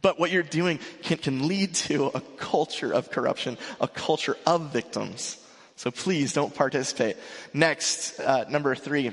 but 0.02 0.20
what 0.20 0.32
you're 0.32 0.44
doing 0.44 0.80
can, 1.02 1.18
can 1.18 1.48
lead 1.48 1.74
to 1.74 2.08
a 2.08 2.22
culture 2.38 2.92
of 2.94 3.12
corruption, 3.12 3.58
a 3.82 3.88
culture 3.88 4.38
of 4.46 4.72
victims. 4.72 5.38
So 5.76 5.92
please 5.92 6.34
don't 6.34 6.54
participate. 6.54 7.18
Next, 7.54 8.20
uh, 8.20 8.46
number 8.50 8.76
three. 8.76 9.12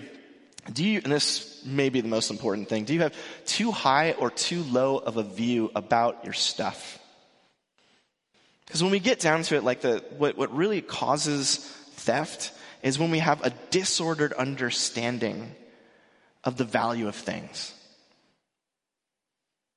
Do 0.72 0.84
you, 0.84 1.00
and 1.04 1.12
this 1.12 1.64
may 1.64 1.90
be 1.90 2.00
the 2.00 2.08
most 2.08 2.30
important 2.30 2.68
thing, 2.68 2.84
do 2.84 2.92
you 2.92 3.02
have 3.02 3.14
too 3.46 3.70
high 3.70 4.12
or 4.12 4.30
too 4.30 4.64
low 4.64 4.98
of 4.98 5.16
a 5.16 5.22
view 5.22 5.70
about 5.76 6.24
your 6.24 6.32
stuff? 6.32 6.98
Because 8.66 8.82
when 8.82 8.90
we 8.90 8.98
get 8.98 9.20
down 9.20 9.44
to 9.44 9.56
it, 9.56 9.62
like 9.62 9.80
the, 9.80 10.04
what, 10.18 10.36
what 10.36 10.54
really 10.54 10.80
causes 10.80 11.58
theft 11.94 12.52
is 12.82 12.98
when 12.98 13.12
we 13.12 13.20
have 13.20 13.44
a 13.44 13.52
disordered 13.70 14.32
understanding 14.32 15.54
of 16.42 16.56
the 16.56 16.64
value 16.64 17.06
of 17.06 17.14
things. 17.14 17.72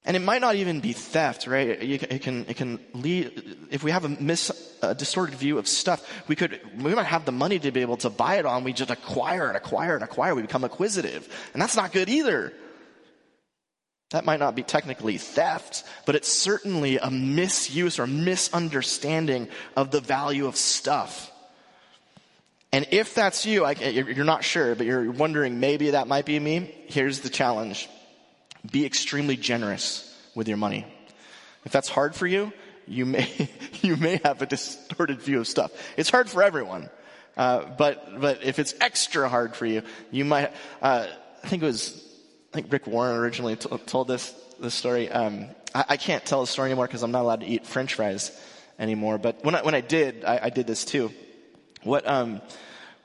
And 0.06 0.16
it 0.16 0.22
might 0.22 0.42
not 0.42 0.56
even 0.56 0.80
be 0.80 0.94
theft, 0.94 1.46
right? 1.46 1.68
It 1.68 2.22
can, 2.22 2.46
it 2.48 2.56
can 2.56 2.80
lead, 2.94 3.68
if 3.70 3.84
we 3.84 3.92
have 3.92 4.06
a, 4.06 4.10
mis, 4.10 4.50
a 4.82 4.96
distorted 4.96 5.36
view 5.36 5.58
of 5.58 5.68
stuff, 5.68 6.24
we 6.28 6.36
could, 6.36 6.60
we 6.82 6.96
might 6.96 7.06
have 7.06 7.26
the 7.26 7.34
money 7.34 7.60
to 7.60 7.72
be 7.72 7.82
able 7.82 7.98
to 7.98 8.10
buy 8.10 8.36
it 8.36 8.46
on, 8.46 8.64
we 8.64 8.72
just 8.72 8.92
acquire 8.92 9.48
and 9.48 9.58
acquire 9.58 9.96
and 9.96 10.04
acquire, 10.04 10.34
we 10.34 10.42
become 10.42 10.64
acquisitive. 10.64 11.28
And 11.54 11.62
that's 11.62 11.76
not 11.76 11.92
good 11.92 12.08
either. 12.08 12.54
That 14.12 14.26
might 14.26 14.40
not 14.40 14.56
be 14.56 14.64
technically 14.64 15.18
theft, 15.18 15.84
but 16.06 16.16
it's 16.16 16.32
certainly 16.32 16.98
a 16.98 17.12
misuse 17.12 18.00
or 18.00 18.08
misunderstanding 18.08 19.50
of 19.76 19.92
the 19.92 20.02
value 20.02 20.48
of 20.48 20.56
stuff. 20.56 21.32
And 22.72 22.88
if 22.92 23.14
that's 23.14 23.46
you, 23.46 23.66
I, 23.66 23.72
you're 23.74 24.26
not 24.26 24.44
sure, 24.44 24.76
but 24.76 24.88
you're 24.88 25.12
wondering 25.12 25.60
maybe 25.60 25.92
that 25.92 26.08
might 26.08 26.26
be 26.26 26.40
me, 26.40 26.74
here's 26.88 27.20
the 27.20 27.30
challenge. 27.30 27.90
Be 28.70 28.86
extremely 28.86 29.38
generous 29.38 30.06
with 30.36 30.48
your 30.48 30.58
money. 30.58 30.86
If 31.66 31.72
that's 31.72 31.90
hard 31.90 32.16
for 32.16 32.28
you, 32.28 32.52
you 32.88 33.06
may, 33.06 33.50
you 33.82 33.96
may 33.96 34.20
have 34.24 34.42
a 34.42 34.46
distorted 34.46 35.22
view 35.22 35.40
of 35.40 35.48
stuff. 35.48 35.72
It's 35.98 36.10
hard 36.10 36.30
for 36.30 36.44
everyone. 36.44 36.90
Uh, 37.38 37.66
but, 37.78 38.20
but 38.20 38.44
if 38.44 38.60
it's 38.60 38.74
extra 38.82 39.30
hard 39.30 39.56
for 39.56 39.66
you, 39.66 39.82
you 40.12 40.26
might, 40.26 40.52
uh, 40.82 41.08
I 41.44 41.48
think 41.48 41.64
it 41.64 41.66
was, 41.66 42.06
I 42.52 42.56
think 42.56 42.72
Rick 42.72 42.86
Warren 42.86 43.16
originally 43.16 43.56
t- 43.56 43.70
told 43.86 44.08
this, 44.08 44.34
this 44.60 44.74
story. 44.74 45.10
Um, 45.10 45.48
I, 45.74 45.86
I, 45.90 45.98
can't 45.98 46.26
tell 46.26 46.42
the 46.42 46.48
story 46.48 46.70
anymore 46.70 46.88
because 46.88 47.02
I'm 47.02 47.12
not 47.12 47.22
allowed 47.22 47.40
to 47.42 47.46
eat 47.46 47.66
french 47.66 47.94
fries 47.94 48.38
anymore. 48.78 49.18
But 49.20 49.44
when 49.46 49.56
I, 49.56 49.62
when 49.62 49.74
I 49.74 49.80
did, 49.82 50.26
I, 50.26 50.40
I 50.44 50.50
did 50.50 50.68
this 50.68 50.84
too. 50.84 51.12
What, 51.84 52.06
um, 52.06 52.42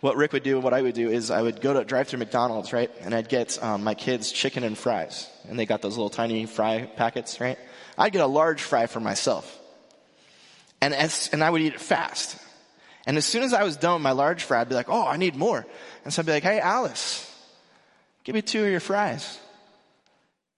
what 0.05 0.19
Rick 0.19 0.35
would 0.35 0.43
do 0.43 0.61
what 0.61 0.75
I 0.75 0.83
would 0.83 0.95
do 0.95 1.09
is 1.09 1.31
I 1.31 1.41
would 1.41 1.63
go 1.63 1.73
to 1.73 1.83
drive 1.83 2.09
through 2.09 2.19
McDonald's, 2.19 2.75
right? 2.75 2.91
And 3.01 3.15
I'd 3.15 3.31
get 3.31 3.59
um, 3.63 3.85
my 3.85 3.95
kids 3.95 4.31
chicken 4.31 4.63
and 4.63 4.77
fries. 4.77 5.27
And 5.49 5.59
they 5.59 5.65
got 5.65 5.81
those 5.81 5.97
little 5.97 6.11
tiny 6.11 6.45
fry 6.45 6.83
packets, 6.85 7.41
right? 7.41 7.59
I'd 7.97 8.13
get 8.13 8.21
a 8.21 8.27
large 8.27 8.61
fry 8.61 8.87
for 8.87 9.01
myself. 9.01 9.59
And 10.83 10.93
as, 10.93 11.31
and 11.33 11.43
I 11.43 11.49
would 11.49 11.63
eat 11.63 11.73
it 11.73 11.81
fast. 11.81 12.37
And 13.07 13.17
as 13.17 13.25
soon 13.25 13.45
as 13.45 13.55
I 13.55 13.63
was 13.63 13.79
done 13.79 13.95
with 13.95 14.03
my 14.03 14.11
large 14.11 14.43
fry, 14.43 14.61
I'd 14.61 14.69
be 14.69 14.75
like, 14.75 14.91
oh, 14.91 15.07
I 15.07 15.17
need 15.17 15.37
more. 15.37 15.65
And 16.05 16.13
so 16.13 16.21
I'd 16.21 16.27
be 16.27 16.33
like, 16.33 16.43
hey, 16.43 16.61
Alice, 16.61 17.27
give 18.25 18.35
me 18.35 18.43
two 18.43 18.63
of 18.63 18.71
your 18.71 18.81
fries. 18.81 19.39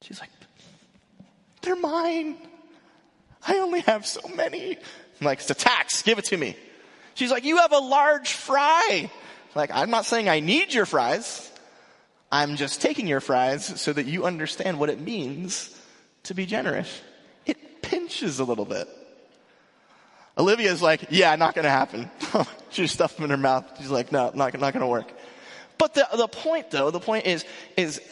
She's 0.02 0.18
like, 0.18 0.30
they're 1.62 1.76
mine. 1.76 2.37
I 3.46 3.59
only 3.59 3.78
have 3.82 4.06
so 4.06 4.22
many. 4.35 4.72
I'm 5.20 5.24
like, 5.24 5.38
it's 5.38 5.50
a 5.50 5.54
tax. 5.54 6.02
Give 6.02 6.18
it 6.18 6.24
to 6.24 6.37
me. 6.37 6.56
She's 7.14 7.30
like, 7.30 7.44
you 7.44 7.59
have 7.59 7.70
a 7.70 7.78
large 7.78 8.32
fry. 8.32 9.09
Like, 9.57 9.71
I'm 9.73 9.88
not 9.88 10.05
saying 10.05 10.29
I 10.29 10.40
need 10.40 10.75
your 10.75 10.85
fries. 10.85 11.51
I'm 12.31 12.57
just 12.57 12.83
taking 12.83 13.07
your 13.07 13.21
fries 13.21 13.81
so 13.81 13.90
that 13.92 14.05
you 14.05 14.27
understand 14.27 14.79
what 14.79 14.90
it 14.90 15.01
means 15.01 15.75
to 16.25 16.35
be 16.35 16.45
generous. 16.45 17.01
It 17.47 17.81
pinches 17.81 18.38
a 18.38 18.45
little 18.45 18.66
bit. 18.66 18.87
Olivia's 20.37 20.83
like, 20.83 21.07
yeah, 21.09 21.35
not 21.37 21.55
gonna 21.55 21.71
happen. 21.71 22.11
she 22.71 22.87
stuffed 22.87 23.16
them 23.16 23.25
in 23.25 23.31
her 23.31 23.38
mouth. 23.38 23.64
She's 23.79 23.90
like, 23.90 24.12
no, 24.12 24.31
not, 24.35 24.61
not 24.61 24.75
gonna 24.75 24.87
work. 24.87 25.11
But 25.79 25.95
the, 25.95 26.07
the 26.14 26.29
point 26.29 26.71
though, 26.71 26.90
the 26.90 27.01
point 27.01 27.25
is, 27.25 27.47
is 27.79 28.03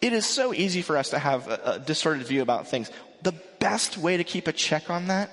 it 0.00 0.12
is 0.12 0.24
so 0.24 0.54
easy 0.54 0.82
for 0.82 0.96
us 0.96 1.10
to 1.10 1.18
have 1.18 1.48
a, 1.48 1.60
a 1.64 1.78
distorted 1.80 2.24
view 2.24 2.40
about 2.40 2.68
things. 2.68 2.88
The 3.22 3.34
best 3.58 3.98
way 3.98 4.16
to 4.18 4.22
keep 4.22 4.46
a 4.46 4.52
check 4.52 4.90
on 4.90 5.08
that 5.08 5.30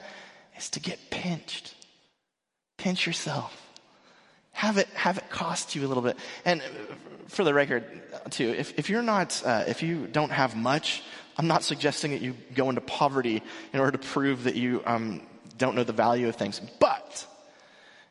is 0.58 0.72
to 0.72 0.80
get 0.80 0.98
pinched. 1.12 1.76
Pinch 2.78 3.06
yourself 3.06 3.61
have 4.62 4.78
it 4.78 4.88
have 4.94 5.18
it 5.18 5.28
cost 5.32 5.74
you 5.74 5.84
a 5.84 5.88
little 5.88 6.04
bit. 6.04 6.18
And 6.46 6.62
for 7.26 7.44
the 7.44 7.52
record, 7.52 7.84
too, 8.30 8.50
if 8.50 8.78
if 8.78 8.92
you're 8.92 9.02
not 9.02 9.42
uh, 9.44 9.64
if 9.68 9.82
you 9.82 10.06
don't 10.06 10.30
have 10.30 10.56
much, 10.56 11.02
I'm 11.36 11.48
not 11.48 11.64
suggesting 11.64 12.12
that 12.12 12.22
you 12.22 12.36
go 12.54 12.70
into 12.70 12.82
poverty 12.82 13.42
in 13.74 13.80
order 13.80 13.98
to 13.98 13.98
prove 13.98 14.44
that 14.44 14.56
you 14.56 14.84
um, 14.86 15.22
don't 15.58 15.74
know 15.74 15.84
the 15.84 15.94
value 15.94 16.28
of 16.30 16.36
things. 16.36 16.62
But 16.80 17.26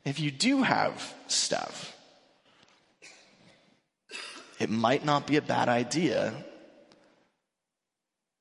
if 0.04 0.18
you 0.18 0.32
do 0.32 0.64
have 0.64 1.14
stuff, 1.28 1.96
it 4.58 4.70
might 4.70 5.04
not 5.04 5.28
be 5.28 5.36
a 5.36 5.42
bad 5.42 5.68
idea 5.68 6.34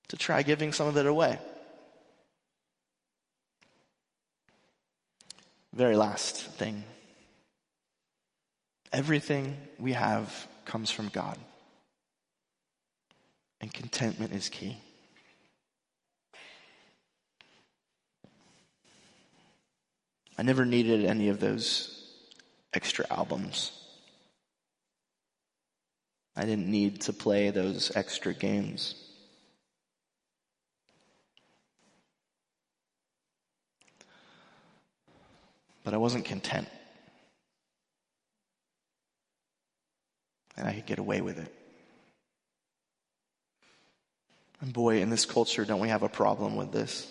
to 0.07 0.17
try 0.17 0.41
giving 0.41 0.73
some 0.73 0.87
of 0.87 0.97
it 0.97 1.05
away. 1.05 1.37
Very 5.75 5.95
last 5.95 6.41
thing 6.57 6.83
Everything 8.91 9.55
we 9.77 9.93
have 9.93 10.47
comes 10.65 10.89
from 10.89 11.09
God. 11.09 11.37
And 13.61 13.71
contentment 13.73 14.33
is 14.33 14.49
key. 14.49 14.77
I 20.37 20.41
never 20.41 20.65
needed 20.65 21.05
any 21.05 21.29
of 21.29 21.39
those 21.39 22.13
extra 22.73 23.05
albums. 23.09 23.73
I 26.35 26.45
didn't 26.45 26.67
need 26.67 27.01
to 27.01 27.13
play 27.13 27.49
those 27.49 27.91
extra 27.95 28.33
games. 28.33 28.95
But 35.83 35.93
I 35.93 35.97
wasn't 35.97 36.23
content. 36.23 36.69
And 40.59 40.67
I 40.67 40.73
could 40.73 40.85
get 40.85 40.99
away 40.99 41.21
with 41.21 41.39
it. 41.39 41.53
And 44.61 44.73
boy, 44.73 45.01
in 45.01 45.09
this 45.09 45.25
culture, 45.25 45.63
don't 45.63 45.79
we 45.79 45.89
have 45.89 46.03
a 46.03 46.09
problem 46.09 46.57
with 46.57 46.71
this? 46.71 47.07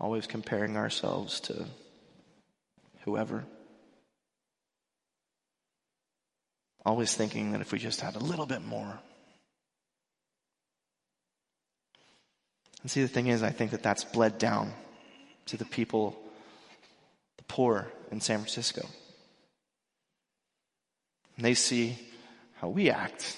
Always 0.00 0.26
comparing 0.26 0.76
ourselves 0.76 1.40
to 1.40 1.64
whoever. 3.04 3.44
Always 6.84 7.14
thinking 7.14 7.52
that 7.52 7.60
if 7.60 7.70
we 7.70 7.78
just 7.78 8.00
had 8.00 8.16
a 8.16 8.18
little 8.18 8.46
bit 8.46 8.64
more. 8.64 8.98
And 12.82 12.90
see, 12.90 13.00
the 13.00 13.08
thing 13.08 13.28
is, 13.28 13.44
I 13.44 13.50
think 13.50 13.70
that 13.70 13.84
that's 13.84 14.02
bled 14.02 14.38
down 14.38 14.72
to 15.46 15.56
the 15.56 15.64
people, 15.64 16.20
the 17.36 17.44
poor 17.44 17.86
in 18.10 18.20
San 18.20 18.38
Francisco. 18.38 18.84
And 21.36 21.44
they 21.44 21.54
see 21.54 21.96
how 22.62 22.68
we 22.68 22.90
act. 22.90 23.36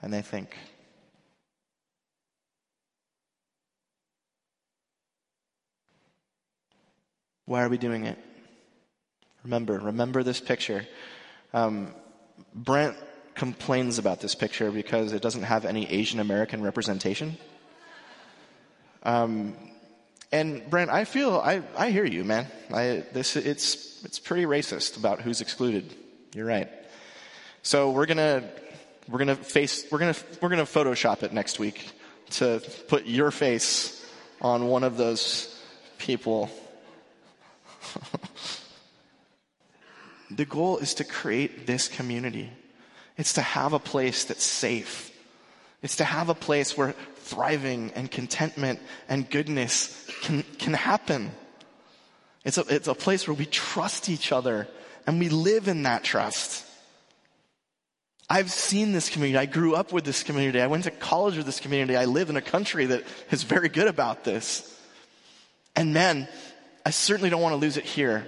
And 0.00 0.12
they 0.12 0.22
think, 0.22 0.56
why 7.44 7.62
are 7.62 7.68
we 7.68 7.76
doing 7.76 8.06
it? 8.06 8.18
Remember, 9.44 9.78
remember 9.78 10.22
this 10.22 10.40
picture. 10.40 10.86
Um, 11.52 11.92
Brent 12.54 12.96
complains 13.34 13.98
about 13.98 14.20
this 14.20 14.34
picture 14.34 14.70
because 14.70 15.12
it 15.12 15.20
doesn't 15.20 15.42
have 15.42 15.66
any 15.66 15.86
Asian 15.90 16.18
American 16.18 16.62
representation. 16.62 17.36
Um, 19.02 19.54
and 20.32 20.68
Brent, 20.70 20.90
I 20.90 21.04
feel 21.04 21.36
I, 21.36 21.62
I 21.76 21.90
hear 21.90 22.06
you, 22.06 22.24
man. 22.24 22.46
I, 22.72 23.04
this 23.12 23.36
it's 23.36 24.02
it's 24.02 24.18
pretty 24.18 24.46
racist 24.46 24.96
about 24.96 25.20
who's 25.20 25.42
excluded. 25.42 25.94
You're 26.34 26.46
right. 26.46 26.70
So 27.66 27.92
we're 27.92 28.04
gonna 28.04 28.44
we're 29.08 29.20
gonna 29.20 29.36
face 29.36 29.86
we're 29.90 29.98
gonna 29.98 30.14
we're 30.42 30.50
gonna 30.50 30.64
Photoshop 30.64 31.22
it 31.22 31.32
next 31.32 31.58
week 31.58 31.92
to 32.32 32.62
put 32.88 33.06
your 33.06 33.30
face 33.30 34.04
on 34.42 34.68
one 34.68 34.84
of 34.84 34.98
those 34.98 35.58
people. 35.96 36.50
the 40.30 40.44
goal 40.44 40.76
is 40.76 40.92
to 40.94 41.04
create 41.04 41.66
this 41.66 41.88
community. 41.88 42.50
It's 43.16 43.32
to 43.34 43.40
have 43.40 43.72
a 43.72 43.78
place 43.78 44.24
that's 44.24 44.44
safe. 44.44 45.10
It's 45.82 45.96
to 45.96 46.04
have 46.04 46.28
a 46.28 46.34
place 46.34 46.76
where 46.76 46.92
thriving 47.16 47.92
and 47.94 48.10
contentment 48.10 48.78
and 49.08 49.30
goodness 49.30 50.06
can, 50.20 50.42
can 50.58 50.74
happen. 50.74 51.30
It's 52.44 52.58
a, 52.58 52.64
it's 52.68 52.88
a 52.88 52.94
place 52.94 53.26
where 53.26 53.34
we 53.34 53.46
trust 53.46 54.10
each 54.10 54.32
other 54.32 54.68
and 55.06 55.18
we 55.18 55.30
live 55.30 55.66
in 55.66 55.84
that 55.84 56.04
trust. 56.04 56.63
I've 58.28 58.50
seen 58.50 58.92
this 58.92 59.10
community. 59.10 59.38
I 59.38 59.46
grew 59.46 59.74
up 59.74 59.92
with 59.92 60.04
this 60.04 60.22
community. 60.22 60.60
I 60.60 60.66
went 60.66 60.84
to 60.84 60.90
college 60.90 61.36
with 61.36 61.46
this 61.46 61.60
community. 61.60 61.96
I 61.96 62.06
live 62.06 62.30
in 62.30 62.36
a 62.36 62.42
country 62.42 62.86
that 62.86 63.04
is 63.30 63.42
very 63.42 63.68
good 63.68 63.86
about 63.86 64.24
this. 64.24 64.70
And 65.76 65.92
man, 65.92 66.28
I 66.86 66.90
certainly 66.90 67.30
don't 67.30 67.42
want 67.42 67.52
to 67.52 67.58
lose 67.58 67.76
it 67.76 67.84
here. 67.84 68.26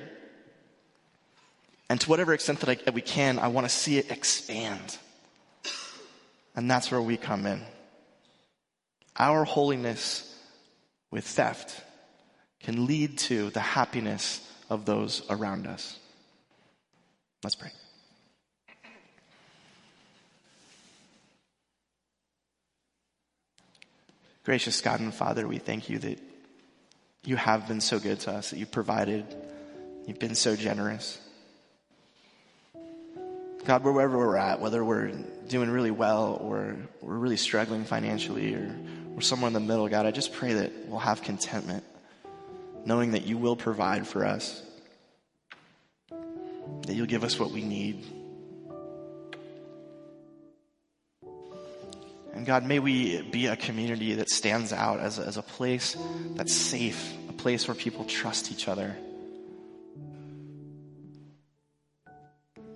And 1.89 2.01
to 2.01 2.11
whatever 2.11 2.35
extent 2.35 2.61
that, 2.61 2.69
I, 2.69 2.75
that 2.85 2.95
we 2.95 3.01
can, 3.01 3.39
I 3.39 3.49
want 3.49 3.67
to 3.67 3.75
see 3.75 3.97
it 3.97 4.11
expand. 4.11 4.99
And 6.55 6.71
that's 6.71 6.91
where 6.91 7.01
we 7.01 7.17
come 7.17 7.47
in. 7.47 7.63
Our 9.19 9.45
holiness 9.45 10.35
with 11.11 11.25
theft 11.25 11.81
can 12.61 12.87
lead 12.87 13.19
to 13.19 13.51
the 13.51 13.61
happiness 13.61 14.41
of 14.69 14.85
those 14.85 15.23
around 15.31 15.67
us. 15.67 15.99
Let's 17.43 17.55
pray. 17.55 17.71
Gracious 24.47 24.81
God 24.81 25.01
and 25.01 25.13
Father, 25.13 25.49
we 25.49 25.59
thank 25.59 25.89
you 25.91 25.99
that 25.99 26.21
you 27.25 27.35
have 27.35 27.67
been 27.67 27.81
so 27.81 27.99
good 27.99 28.21
to 28.21 28.31
us, 28.31 28.51
that 28.51 28.59
you've 28.61 28.71
provided, 28.71 29.25
you've 30.07 30.21
been 30.21 30.37
so 30.37 30.55
generous. 30.55 31.19
God, 33.65 33.83
wherever 33.83 34.17
we're 34.17 34.37
at, 34.37 34.61
whether 34.61 34.85
we're 34.85 35.09
doing 35.49 35.69
really 35.69 35.91
well 35.91 36.39
or 36.41 36.77
we're 37.03 37.17
really 37.17 37.37
struggling 37.37 37.85
financially 37.85 38.55
or 38.55 38.73
we're 39.09 39.21
somewhere 39.21 39.49
in 39.49 39.53
the 39.53 39.59
middle, 39.59 39.89
God, 39.89 40.07
I 40.07 40.13
just 40.13 40.33
pray 40.33 40.53
that 40.53 40.73
we'll 40.87 41.01
have 41.01 41.23
contentment, 41.23 41.83
knowing 42.85 43.11
that 43.11 43.27
you 43.27 43.39
will 43.39 43.57
provide 43.57 44.07
for 44.07 44.25
us, 44.25 44.63
that 46.09 46.95
you'll 46.95 47.07
give 47.07 47.25
us 47.25 47.37
what 47.37 47.51
we 47.51 47.65
need. 47.65 48.07
And 52.37 52.45
God, 52.45 52.67
may 52.67 52.81
we 52.81 53.23
be 53.23 53.47
a 53.47 53.57
community 53.57 54.13
that 54.17 54.29
stands 54.29 54.71
out 54.71 55.01
as 55.01 55.19
a, 55.19 55.23
as 55.23 55.39
a 55.39 55.43
place 55.43 55.97
that's 56.35 56.53
safe, 56.53 57.15
a 57.31 57.33
place 57.33 57.67
where 57.67 57.75
people 57.75 58.05
trust 58.05 58.53
each 58.53 58.69
other. 58.69 58.95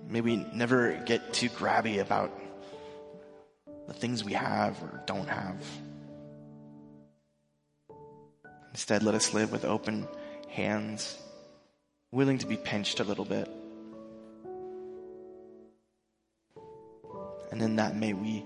May 0.09 0.21
we 0.21 0.37
never 0.51 0.93
get 1.05 1.31
too 1.33 1.47
grabby 1.49 2.01
about 2.01 2.31
the 3.85 3.93
things 3.93 4.23
we 4.23 4.33
have 4.33 4.81
or 4.81 5.03
don't 5.05 5.29
have. 5.29 5.63
Instead, 8.71 9.03
let 9.03 9.13
us 9.13 9.31
live 9.31 9.51
with 9.51 9.63
open 9.63 10.07
hands, 10.49 11.15
willing 12.11 12.39
to 12.39 12.47
be 12.47 12.57
pinched 12.57 12.99
a 12.99 13.03
little 13.03 13.25
bit. 13.25 13.47
And 17.51 17.61
in 17.61 17.75
that, 17.75 17.95
may 17.95 18.13
we 18.13 18.43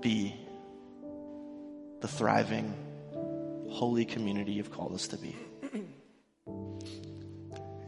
be 0.00 0.34
the 2.00 2.08
thriving, 2.08 2.74
holy 3.70 4.04
community 4.04 4.52
you've 4.52 4.72
called 4.72 4.94
us 4.94 5.08
to 5.08 5.16
be. 5.16 5.36
In 6.46 6.78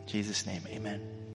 Jesus' 0.06 0.46
name, 0.46 0.62
amen. 0.68 1.11